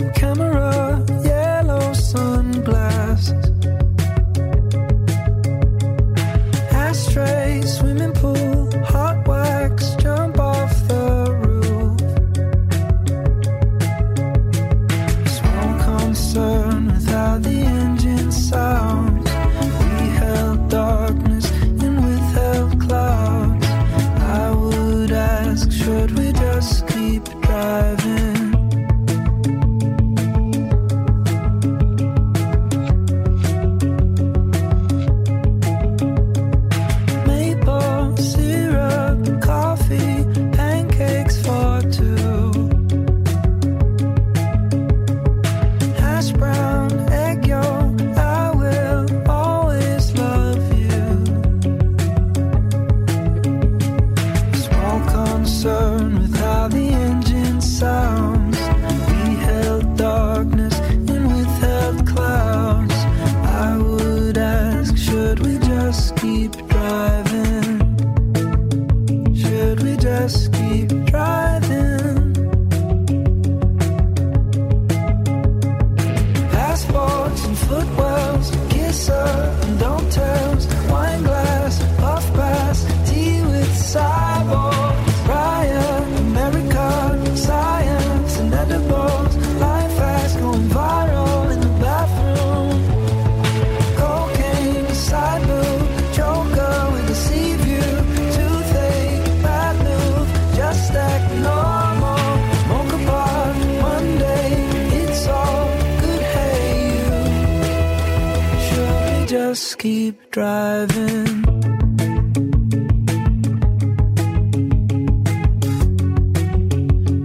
sun 18.46 18.85
keep 109.86 110.18
driving? 110.32 111.26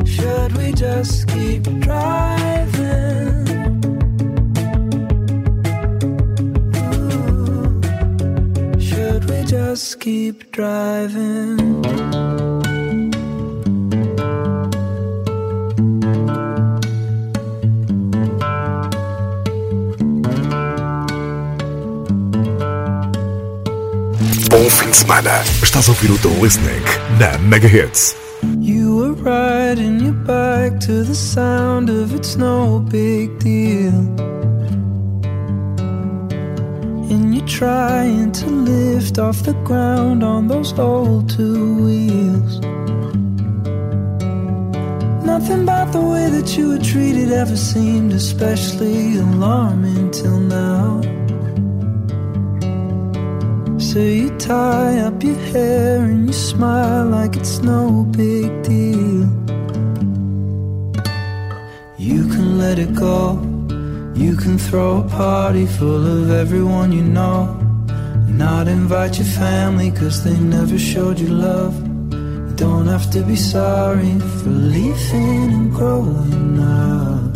Should 0.06 0.52
we 0.60 0.68
just 0.74 1.28
keep 1.34 1.64
driving? 1.88 3.48
Ooh. 6.94 7.82
Should 8.80 9.24
we 9.32 9.40
just 9.46 10.00
keep 10.00 10.52
driving? 10.52 11.41
Bom 24.62 24.70
fim 24.70 24.92
de 24.92 24.96
semana. 24.96 25.42
Estás 25.64 25.88
a 25.88 25.92
ouvir 25.92 26.12
o 26.12 26.44
Listening 26.44 26.84
na. 27.18 27.32
You 28.60 28.96
were 28.96 29.14
riding 29.14 30.00
your 30.00 30.14
bike 30.14 30.80
to 30.82 31.04
the 31.04 31.16
sound 31.16 31.90
of 31.90 32.14
it's 32.14 32.36
no 32.36 32.80
big 32.80 33.40
deal. 33.40 33.92
And 37.10 37.34
you're 37.34 37.48
trying 37.48 38.32
to 38.34 38.46
lift 38.46 39.18
off 39.18 39.42
the 39.42 39.56
ground 39.64 40.24
on 40.24 40.48
those 40.48 40.78
old 40.78 41.28
two 41.28 41.84
wheels. 41.84 42.62
Nothing 45.26 45.64
about 45.64 45.92
the 45.92 46.02
way 46.02 46.30
that 46.30 46.56
you 46.56 46.70
were 46.70 46.84
treated 46.84 47.32
ever 47.32 47.58
seemed 47.58 48.14
especially 48.14 49.18
alarming 49.18 50.12
till 50.12 50.40
now. 50.40 50.71
So 53.92 54.00
you 54.00 54.30
tie 54.38 55.00
up 55.00 55.22
your 55.22 55.36
hair 55.52 55.98
and 56.00 56.26
you 56.28 56.32
smile 56.32 57.08
like 57.08 57.36
it's 57.36 57.60
no 57.60 58.06
big 58.16 58.64
deal. 58.64 59.28
You 61.98 62.22
can 62.32 62.58
let 62.58 62.80
it 62.80 62.96
go. 62.96 63.34
You 64.16 64.38
can 64.38 64.58
throw 64.58 65.02
a 65.02 65.10
party 65.10 65.66
full 65.66 66.08
of 66.08 66.32
everyone 66.32 66.94
you 66.94 67.04
know. 67.04 67.54
And 67.90 68.38
not 68.38 68.70
invite 68.70 69.18
your 69.18 69.28
family 69.28 69.92
cause 69.92 70.24
they 70.24 70.40
never 70.40 70.80
showed 70.80 71.20
you 71.20 71.28
love. 71.28 71.76
You 72.14 72.54
don't 72.56 72.88
have 72.88 73.12
to 73.12 73.22
be 73.24 73.36
sorry 73.36 74.18
for 74.40 74.52
leaving 74.52 75.52
and 75.52 75.70
growing 75.70 76.60
up. 76.62 77.31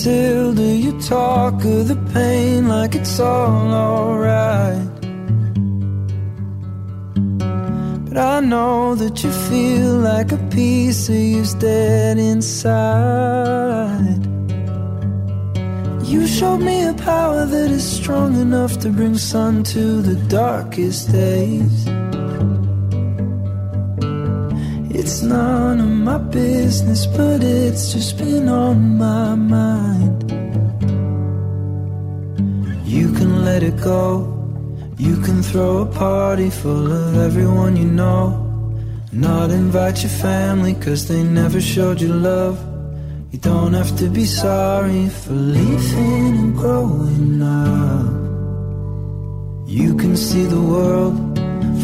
Matilda, 0.00 0.62
you 0.62 0.98
talk 1.02 1.62
of 1.62 1.88
the 1.88 1.96
pain 2.14 2.68
like 2.68 2.94
it's 2.94 3.20
all 3.20 3.70
alright. 3.70 4.88
But 8.08 8.16
I 8.16 8.40
know 8.40 8.94
that 8.94 9.22
you 9.22 9.30
feel 9.30 9.98
like 9.98 10.32
a 10.32 10.38
piece 10.48 11.10
of 11.10 11.16
you's 11.16 11.52
dead 11.52 12.16
inside. 12.16 12.80
You 16.02 16.26
showed 16.26 16.62
me 16.62 16.86
a 16.86 16.94
power 16.94 17.44
that 17.44 17.70
is 17.70 17.84
strong 17.84 18.40
enough 18.40 18.78
to 18.78 18.88
bring 18.88 19.18
sun 19.18 19.64
to 19.64 20.00
the 20.00 20.16
darkest 20.28 21.12
days. 21.12 21.86
It's 25.00 25.22
none 25.22 25.80
of 25.80 25.88
my 25.88 26.18
business, 26.18 27.06
but 27.06 27.42
it's 27.42 27.94
just 27.94 28.18
been 28.18 28.50
on 28.50 28.98
my 28.98 29.34
mind. 29.34 30.30
You 32.84 33.10
can 33.14 33.42
let 33.46 33.62
it 33.62 33.80
go. 33.80 34.04
You 34.98 35.16
can 35.22 35.42
throw 35.42 35.78
a 35.78 35.86
party 35.86 36.50
full 36.50 36.92
of 36.92 37.16
everyone 37.16 37.76
you 37.78 37.86
know. 37.86 38.24
Not 39.10 39.50
invite 39.50 40.02
your 40.02 40.10
family, 40.10 40.74
cause 40.74 41.08
they 41.08 41.22
never 41.22 41.62
showed 41.62 41.98
you 42.02 42.12
love. 42.12 42.58
You 43.32 43.38
don't 43.38 43.72
have 43.72 43.96
to 44.00 44.06
be 44.10 44.26
sorry 44.26 45.08
for 45.08 45.32
leaving 45.32 46.36
and 46.42 46.54
growing 46.54 47.40
up. 47.40 48.04
You 49.66 49.96
can 49.96 50.14
see 50.14 50.44
the 50.44 50.60
world 50.60 51.16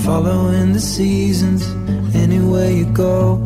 following 0.05 0.74
the 0.74 0.81
seasons 0.81 1.62
anywhere 2.24 2.70
you 2.70 2.87
go. 2.87 3.38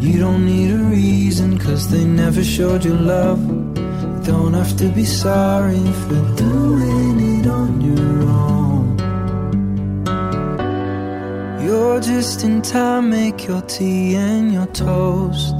You 0.00 0.18
don't 0.20 0.44
need 0.46 0.70
a 0.70 0.78
reason, 0.78 1.58
cause 1.58 1.90
they 1.90 2.04
never 2.04 2.44
showed 2.44 2.84
you 2.84 2.94
love. 2.94 3.40
You 3.46 4.22
don't 4.24 4.54
have 4.54 4.76
to 4.76 4.88
be 4.88 5.04
sorry 5.04 5.84
for 6.04 6.20
doing 6.36 7.16
it 7.34 7.46
on 7.46 7.80
your 7.80 8.22
own. 8.46 8.84
You're 11.64 12.00
just 12.00 12.44
in 12.44 12.62
time, 12.62 13.10
make 13.10 13.46
your 13.48 13.62
tea 13.62 14.14
and 14.14 14.52
your 14.52 14.66
toast. 14.66 15.56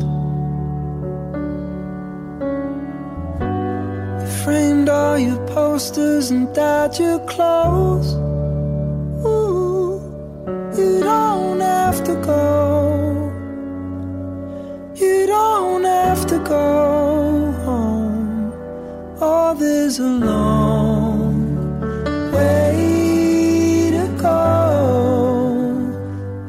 You 4.20 4.28
framed 4.44 4.88
all 4.88 5.18
your 5.18 5.40
posters 5.48 6.30
and 6.30 6.54
dyed 6.54 6.98
your 6.98 7.18
clothes. 7.26 8.27
Is 19.60 19.98
a 19.98 20.04
long 20.04 21.54
way 22.32 23.90
to 23.92 24.06
go. 24.20 24.40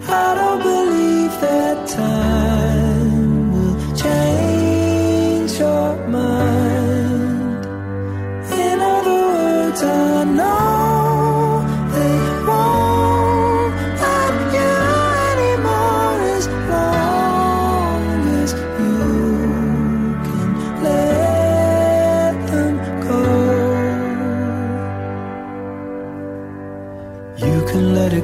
I 0.08 0.36
don't 0.40 0.62
believe 0.62 1.34
that 1.42 1.88
time 1.88 3.52
will 3.54 3.78
change 3.96 5.52
your 5.60 6.08
mind. 6.08 7.66
In 8.66 8.80
other 8.80 9.22
words, 9.34 9.82
I 9.84 10.24
know 10.24 10.59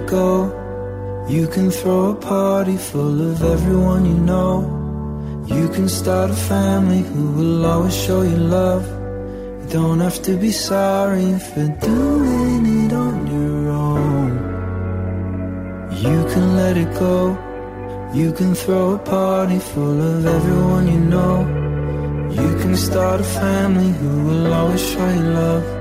go. 0.07 0.51
You 1.27 1.47
can 1.47 1.71
throw 1.71 2.11
a 2.11 2.15
party 2.15 2.77
full 2.77 3.31
of 3.31 3.43
everyone 3.43 4.05
you 4.05 4.13
know. 4.13 4.53
You 5.47 5.69
can 5.69 5.89
start 5.89 6.29
a 6.31 6.35
family 6.35 7.01
who 7.01 7.31
will 7.31 7.65
always 7.65 7.95
show 7.95 8.21
you 8.21 8.37
love. 8.37 8.85
You 9.61 9.69
don't 9.69 9.99
have 9.99 10.21
to 10.23 10.37
be 10.37 10.51
sorry 10.51 11.37
for 11.39 11.67
doing 11.81 12.85
it 12.85 12.93
on 12.93 13.27
your 13.27 13.69
own. 13.69 14.31
You 15.91 16.19
can 16.31 16.55
let 16.55 16.77
it 16.77 16.93
go. 16.99 17.37
You 18.13 18.31
can 18.31 18.55
throw 18.55 18.95
a 18.95 18.99
party 18.99 19.59
full 19.59 20.01
of 20.01 20.25
everyone 20.25 20.87
you 20.87 20.99
know. 20.99 21.35
You 22.29 22.49
can 22.61 22.75
start 22.75 23.21
a 23.21 23.23
family 23.23 23.91
who 23.91 24.25
will 24.25 24.53
always 24.53 24.81
show 24.81 25.09
you 25.09 25.21
love. 25.21 25.74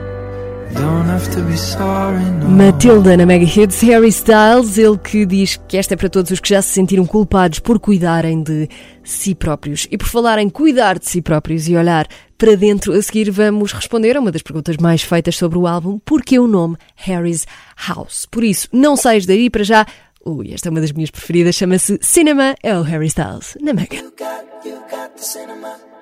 Matilda 2.49 3.17
na 3.17 3.27
Mega 3.27 3.45
Hits, 3.45 3.81
Harry 3.83 4.09
Styles, 4.09 4.79
ele 4.79 4.99
que 4.99 5.25
diz 5.25 5.59
que 5.69 5.77
esta 5.77 5.95
é 5.95 5.97
para 5.97 6.09
todos 6.09 6.31
os 6.31 6.41
que 6.41 6.49
já 6.49 6.61
se 6.61 6.71
sentiram 6.71 7.07
culpados 7.07 7.59
por 7.59 7.79
cuidarem 7.79 8.43
de 8.43 8.69
si 9.03 9.35
próprios. 9.35 9.87
E 9.91 9.99
por 9.99 10.09
falar 10.09 10.39
em 10.39 10.49
cuidar 10.49 10.99
de 10.99 11.09
si 11.09 11.23
próprios 11.23 11.69
e 11.69 11.77
olhar 11.77 12.07
para 12.37 12.57
dentro, 12.57 12.93
a 12.93 13.03
seguir 13.03 13.31
vamos 13.31 13.73
responder 13.73 14.17
a 14.17 14.21
uma 14.21 14.33
das 14.33 14.43
perguntas 14.43 14.77
mais 14.77 15.03
feitas 15.03 15.37
sobre 15.37 15.59
o 15.59 15.67
álbum, 15.67 15.99
porque 16.05 16.39
o 16.39 16.47
nome 16.47 16.77
Harry's 16.97 17.47
House. 17.89 18.27
Por 18.31 18.43
isso, 18.45 18.69
não 18.73 18.97
saias 18.97 19.27
daí 19.27 19.49
para 19.49 19.65
já. 19.65 19.87
Ui, 20.25 20.53
esta 20.53 20.69
é 20.69 20.71
uma 20.71 20.81
das 20.81 20.93
minhas 20.93 21.11
preferidas, 21.11 21.55
chama-se 21.55 21.99
Cinema, 22.01 22.55
é 22.63 22.77
o 22.77 22.83
Harry 22.83 23.07
Styles, 23.07 23.57
na 23.61 23.73
Mega. 23.73 23.97
You 23.97 24.13
got, 24.17 24.67
you 24.67 24.81
got 24.91 25.94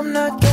I'm 0.00 0.14
not 0.14 0.49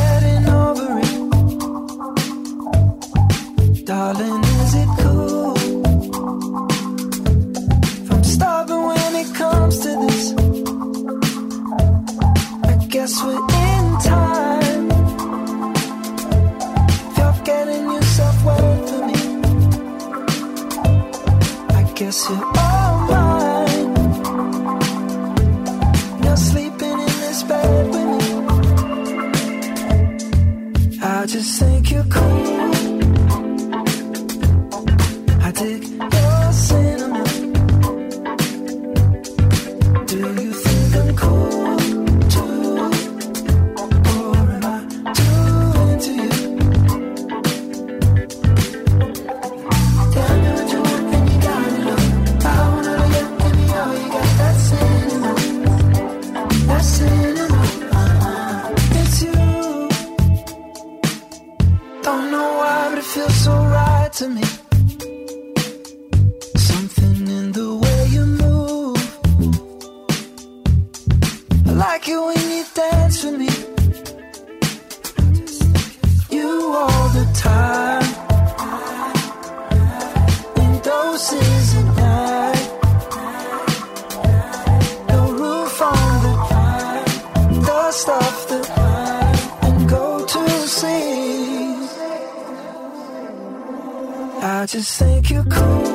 just 94.67 94.99
think 94.99 95.29
you're 95.29 95.45
cool. 95.45 95.87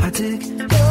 I 0.00 0.10
dig 0.10 0.85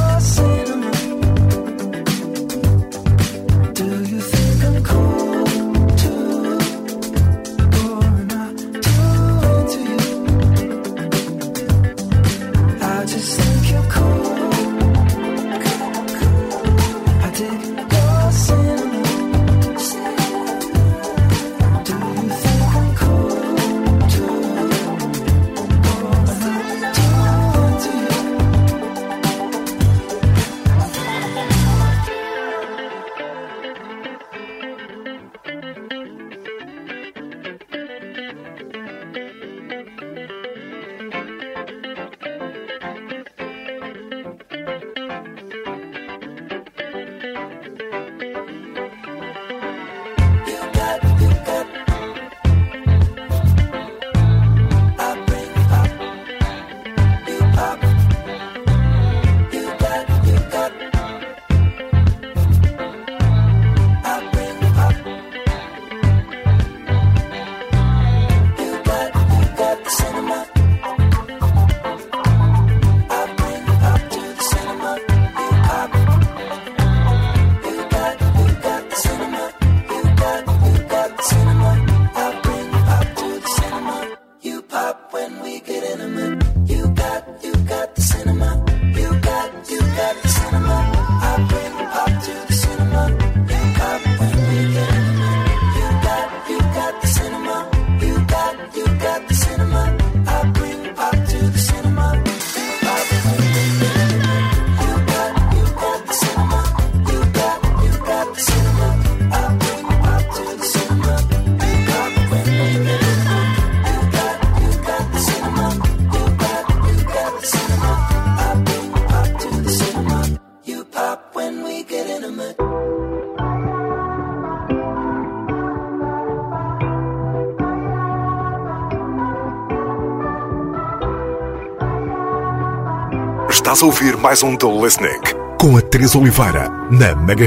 Estás 133.75 133.83
a 133.83 133.87
ouvir 133.87 134.15
mais 134.15 134.41
um 134.41 134.55
The 134.55 134.67
Listening 134.67 135.19
com 135.59 135.75
a 135.75 135.81
Teresa 135.81 136.17
Oliveira 136.17 136.69
na 136.89 137.13
Mega 137.13 137.45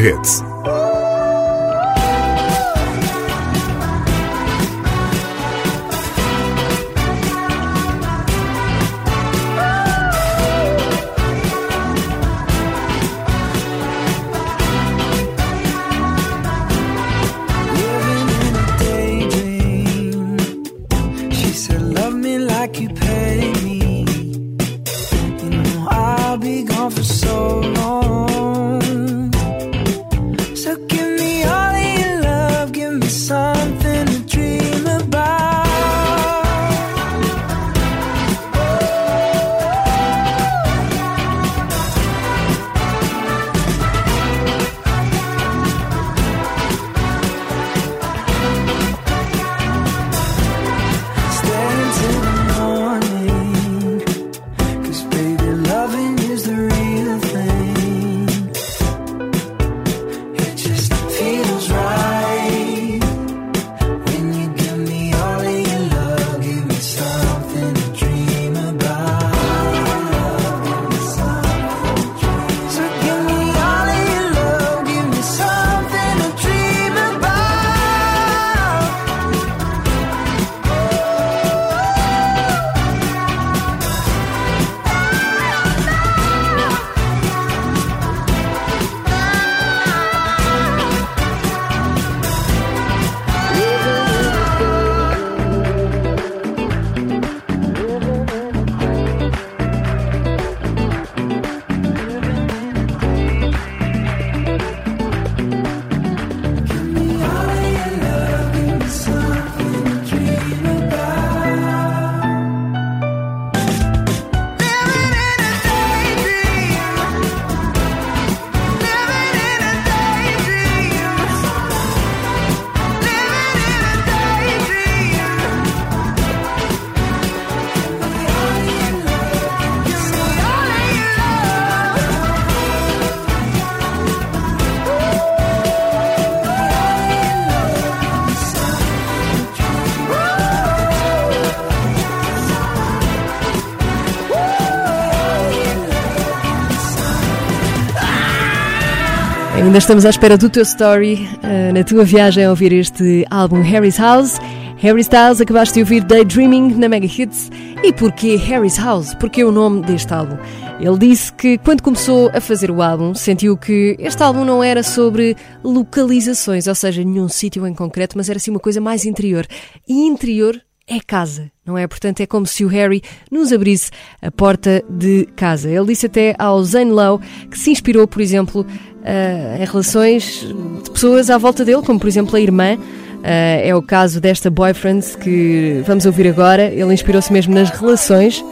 Ainda 149.78 149.84
estamos 149.84 150.04
à 150.04 150.10
espera 150.10 150.36
do 150.36 150.50
teu 150.50 150.64
story 150.64 151.28
eh, 151.40 151.70
na 151.70 151.84
tua 151.84 152.02
viagem 152.02 152.44
a 152.44 152.50
ouvir 152.50 152.72
este 152.72 153.24
álbum 153.30 153.62
Harry's 153.62 153.96
House. 153.96 154.36
Harry 154.78 155.02
Styles, 155.02 155.40
acabaste 155.40 155.74
de 155.74 155.80
ouvir 155.82 156.02
Daydreaming 156.02 156.74
na 156.74 156.88
Mega 156.88 157.06
Hits. 157.06 157.48
E 157.84 157.92
porquê 157.92 158.34
Harry's 158.34 158.76
House? 158.76 159.14
Porquê 159.14 159.44
o 159.44 159.52
nome 159.52 159.82
deste 159.82 160.12
álbum? 160.12 160.36
Ele 160.80 160.98
disse 160.98 161.32
que 161.32 161.58
quando 161.58 161.80
começou 161.80 162.28
a 162.34 162.40
fazer 162.40 162.72
o 162.72 162.82
álbum, 162.82 163.14
sentiu 163.14 163.56
que 163.56 163.94
este 164.00 164.20
álbum 164.20 164.44
não 164.44 164.64
era 164.64 164.82
sobre 164.82 165.36
localizações, 165.62 166.66
ou 166.66 166.74
seja, 166.74 167.04
nenhum 167.04 167.28
sítio 167.28 167.64
em 167.64 167.72
concreto, 167.72 168.18
mas 168.18 168.28
era 168.28 168.38
assim 168.38 168.50
uma 168.50 168.58
coisa 168.58 168.80
mais 168.80 169.04
interior. 169.04 169.46
E 169.88 170.08
interior 170.08 170.60
é 170.88 170.98
casa, 171.06 171.52
não 171.64 171.76
é? 171.76 171.86
Portanto, 171.86 172.20
é 172.20 172.26
como 172.26 172.46
se 172.46 172.64
o 172.64 172.68
Harry 172.68 173.02
nos 173.30 173.52
abrisse 173.52 173.90
a 174.22 174.30
porta 174.30 174.82
de 174.88 175.28
casa. 175.36 175.68
Ele 175.68 175.86
disse 175.86 176.06
até 176.06 176.34
ao 176.38 176.62
Zane 176.64 176.90
Lowe 176.90 177.20
que 177.50 177.58
se 177.58 177.70
inspirou, 177.70 178.08
por 178.08 178.22
exemplo, 178.22 178.66
eh, 179.04 179.58
em 179.60 179.64
relações 179.64 180.46
de 180.84 180.90
pessoas 180.90 181.30
à 181.30 181.38
volta 181.38 181.64
dele, 181.64 181.82
como 181.82 181.98
por 181.98 182.08
exemplo 182.08 182.36
a 182.36 182.40
irmã. 182.40 182.76
Eh, 183.22 183.68
é 183.68 183.74
o 183.74 183.82
caso 183.82 184.20
desta 184.20 184.50
boyfriend 184.50 185.04
que 185.18 185.82
vamos 185.86 186.06
ouvir 186.06 186.28
agora. 186.28 186.64
Ele 186.64 186.92
inspirou-se 186.94 187.32
mesmo 187.32 187.54
nas 187.54 187.70
relações 187.70 188.44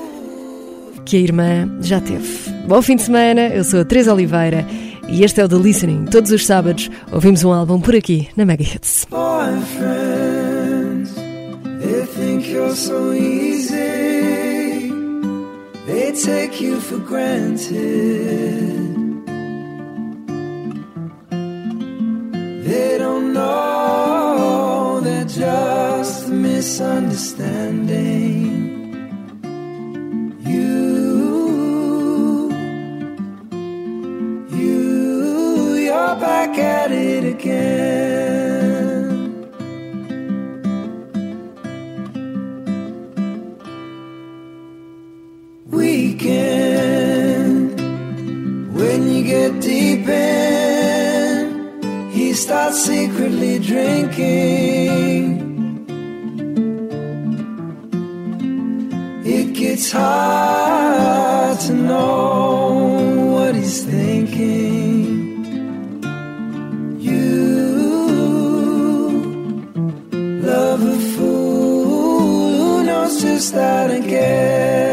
que 1.05 1.17
a 1.17 1.21
irmã 1.21 1.69
já 1.81 2.01
teve. 2.01 2.27
Bom 2.67 2.83
fim 2.83 2.97
de 2.97 3.03
semana, 3.03 3.43
eu 3.49 3.63
sou 3.63 3.81
a 3.81 3.85
Teresa 3.85 4.13
Oliveira 4.13 4.67
e 5.09 5.23
este 5.23 5.41
é 5.41 5.45
o 5.45 5.49
The 5.49 5.55
Listening. 5.57 6.07
Todos 6.07 6.33
os 6.33 6.45
sábados 6.45 6.91
ouvimos 7.13 7.45
um 7.45 7.53
álbum 7.53 7.81
por 7.81 7.95
aqui 7.95 8.29
na 8.37 8.45
Mega 8.45 8.65
Hits. 8.65 9.07
boyfriends. 9.09 11.15
They 15.87 16.11
take 16.13 16.61
you 16.61 16.81
for 16.81 16.99
granted. 16.99 18.96
Misunderstanding. 26.77 28.45
You, 30.41 32.51
you, 34.51 35.75
you're 35.77 36.17
back 36.17 36.59
at 36.59 36.93
it 36.93 37.25
again. 37.25 37.87
Weekend, 45.71 47.81
when 48.75 49.09
you 49.09 49.25
get 49.25 49.63
deep 49.63 50.07
in, 50.07 52.11
he 52.11 52.35
starts 52.35 52.85
secretly 52.85 53.59
drinking. 53.61 55.46
It 59.77 59.81
gets 59.81 59.93
hard 59.93 61.61
to 61.67 61.73
know 61.75 63.35
what 63.35 63.55
he's 63.55 63.85
thinking. 63.85 65.45
You 66.99 67.27
love 70.41 70.81
a 70.83 70.99
fool 71.13 72.57
who 72.57 72.85
knows 72.85 73.21
just 73.21 73.53
how 73.53 73.89
to 73.89 74.01
get 74.01 74.86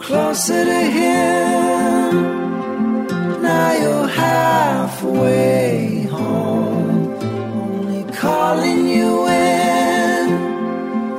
Closer 0.00 0.64
to 0.64 0.80
him. 0.98 2.12
Now 3.42 3.72
you're 3.82 4.08
halfway 4.08 6.02
home. 6.04 7.12
Only 7.60 8.04
calling 8.12 8.86
you 8.88 9.26
in. 9.26 10.28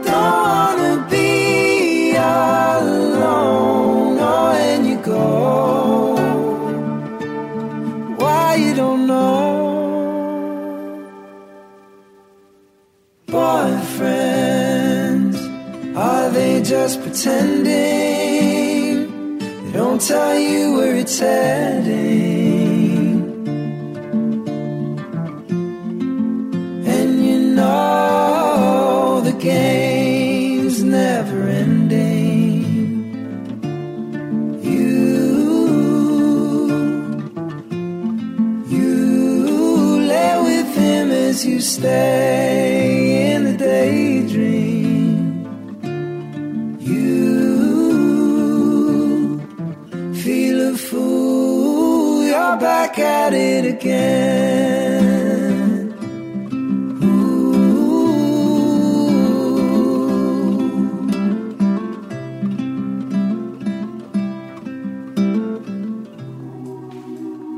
Don't 0.03 0.41
wanna 0.47 1.05
be 1.09 2.15
alone. 2.15 4.17
Oh, 4.19 4.51
and 4.69 4.87
you 4.87 4.97
go. 5.13 5.25
Why 8.17 8.55
you 8.55 8.73
don't 8.73 9.05
know? 9.05 9.47
Boyfriends, 13.27 15.37
are 15.95 16.29
they 16.31 16.61
just 16.63 16.99
pretending? 17.03 17.88
Tell 20.09 20.39
you 20.39 20.73
where 20.73 20.95
it's 20.95 21.19
heading. 21.19 21.91
And 26.95 27.23
you 27.23 27.39
know 27.53 29.21
the 29.23 29.33
game's 29.33 30.81
never 30.81 31.43
ending. 31.47 32.63
You, 34.63 35.29
you 38.67 40.07
lay 40.07 40.41
with 40.41 40.75
him 40.75 41.11
as 41.11 41.45
you 41.45 41.61
stay 41.61 42.48
at 53.09 53.33
it 53.33 53.65
again. 53.65 55.09
Ooh. 57.03 57.29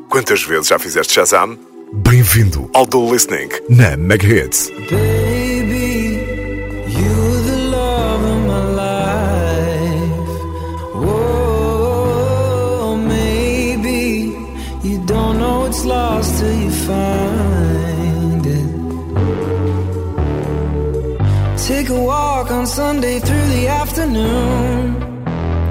Quantas 0.10 0.44
vezes 0.44 0.68
já 0.68 0.80
fizeste 0.80 1.14
Shazam? 1.14 1.58
Bem-vindo 1.94 2.70
ao 2.74 2.88
The 2.88 2.98
Listening 2.98 3.50
na 3.70 3.98
Mega 3.98 4.26
Hits. 4.26 4.72
Sunday 22.72 23.20
through 23.20 23.48
the 23.48 23.68
afternoon. 23.68 24.96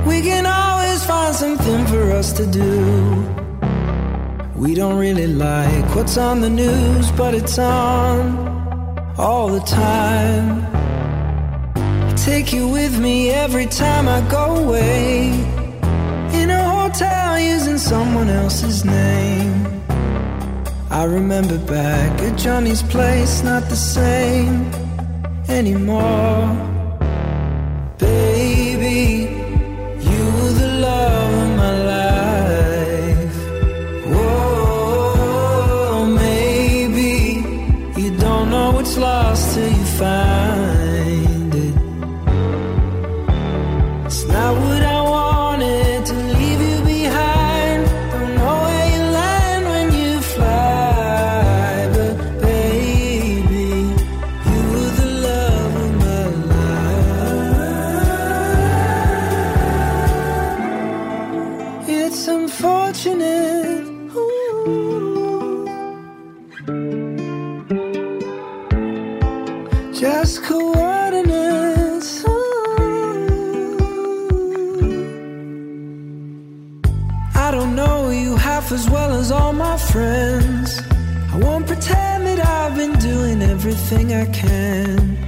We 0.05 0.21
can 0.21 0.45
always 0.45 1.03
find 1.03 1.35
something 1.35 1.87
for 1.87 2.13
us 2.13 2.31
to 2.35 2.45
do. 2.45 3.25
We 4.55 4.75
don't 4.75 4.99
really 4.99 5.27
like 5.27 5.95
what's 5.95 6.19
on 6.19 6.43
the 6.43 6.51
news, 6.51 7.11
but 7.13 7.33
it's 7.35 7.59
on 7.59 9.15
all 9.17 9.49
the 9.49 9.61
time. 9.61 10.67
I 11.75 12.13
take 12.17 12.53
you 12.53 12.69
with 12.69 13.01
me 13.01 13.31
every 13.31 13.65
time 13.65 14.07
I 14.07 14.21
go 14.29 14.57
away. 14.65 15.29
In 16.35 16.51
a 16.51 16.63
hotel 16.69 17.39
using 17.39 17.79
someone 17.79 18.29
else's 18.29 18.85
name. 18.85 19.83
I 20.91 21.05
remember 21.05 21.57
back 21.57 22.21
at 22.21 22.37
Johnny's 22.37 22.83
place, 22.83 23.43
not 23.43 23.71
the 23.71 23.77
same 23.97 24.71
anymore. 25.49 26.70
Just 70.01 70.43
coordinates. 70.45 72.25
I 77.35 77.51
don't 77.51 77.77
know 77.77 78.09
you 78.09 78.35
half 78.37 78.73
as 78.73 78.89
well 78.89 79.13
as 79.13 79.31
all 79.31 79.53
my 79.53 79.77
friends. 79.77 80.81
I 81.31 81.37
won't 81.43 81.67
pretend 81.67 82.27
that 82.29 82.41
I've 82.43 82.77
been 82.77 82.99
doing 82.99 83.43
everything 83.43 84.15
I 84.15 84.25
can 84.33 85.19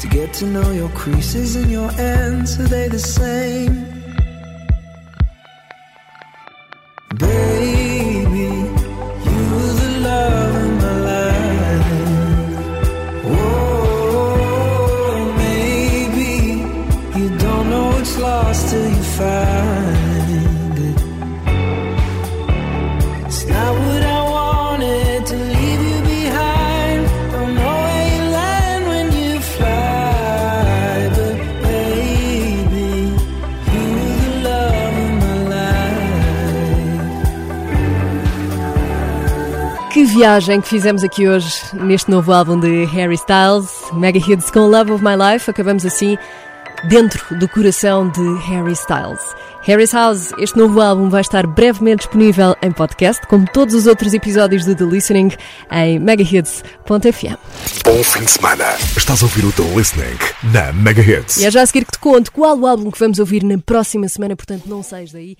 to 0.00 0.06
get 0.08 0.34
to 0.34 0.44
know 0.44 0.72
your 0.72 0.90
creases 0.90 1.56
and 1.56 1.70
your 1.70 1.90
ends. 1.92 2.60
Are 2.60 2.68
they 2.68 2.88
the 2.88 2.98
same? 2.98 3.91
Viagem 40.32 40.62
que 40.62 40.68
fizemos 40.68 41.04
aqui 41.04 41.28
hoje 41.28 41.60
neste 41.74 42.10
novo 42.10 42.32
álbum 42.32 42.58
de 42.58 42.86
Harry 42.86 43.16
Styles, 43.16 43.70
Mega 43.92 44.18
Hits 44.18 44.50
com 44.50 44.60
Love 44.60 44.92
of 44.92 45.04
My 45.04 45.10
Life. 45.14 45.50
Acabamos 45.50 45.84
assim 45.84 46.16
dentro 46.84 47.38
do 47.38 47.46
coração 47.46 48.08
de 48.08 48.38
Harry 48.46 48.72
Styles. 48.72 49.20
Harry's 49.64 49.92
House, 49.92 50.32
este 50.38 50.56
novo 50.56 50.80
álbum 50.80 51.10
vai 51.10 51.20
estar 51.20 51.46
brevemente 51.46 52.06
disponível 52.06 52.56
em 52.62 52.72
podcast, 52.72 53.26
como 53.26 53.44
todos 53.52 53.74
os 53.74 53.86
outros 53.86 54.14
episódios 54.14 54.64
do 54.64 54.74
The 54.74 54.84
Listening, 54.84 55.32
em 55.70 55.98
megahits.fm. 55.98 57.36
Bom 57.84 58.02
fim 58.02 58.24
de 58.24 58.30
semana. 58.30 58.64
Estás 58.96 59.22
a 59.22 59.26
ouvir 59.26 59.44
o 59.44 59.52
The 59.52 59.64
Listening 59.76 60.18
na 60.50 60.72
Mega 60.72 61.02
Hits. 61.02 61.36
E 61.36 61.44
é 61.44 61.50
já 61.50 61.60
a 61.60 61.66
seguir 61.66 61.84
que 61.84 61.92
te 61.92 61.98
conto 61.98 62.32
qual 62.32 62.58
o 62.58 62.66
álbum 62.66 62.90
que 62.90 62.98
vamos 62.98 63.18
ouvir 63.18 63.44
na 63.44 63.58
próxima 63.58 64.08
semana, 64.08 64.34
portanto 64.34 64.64
não 64.64 64.82
saias 64.82 65.12
daí. 65.12 65.36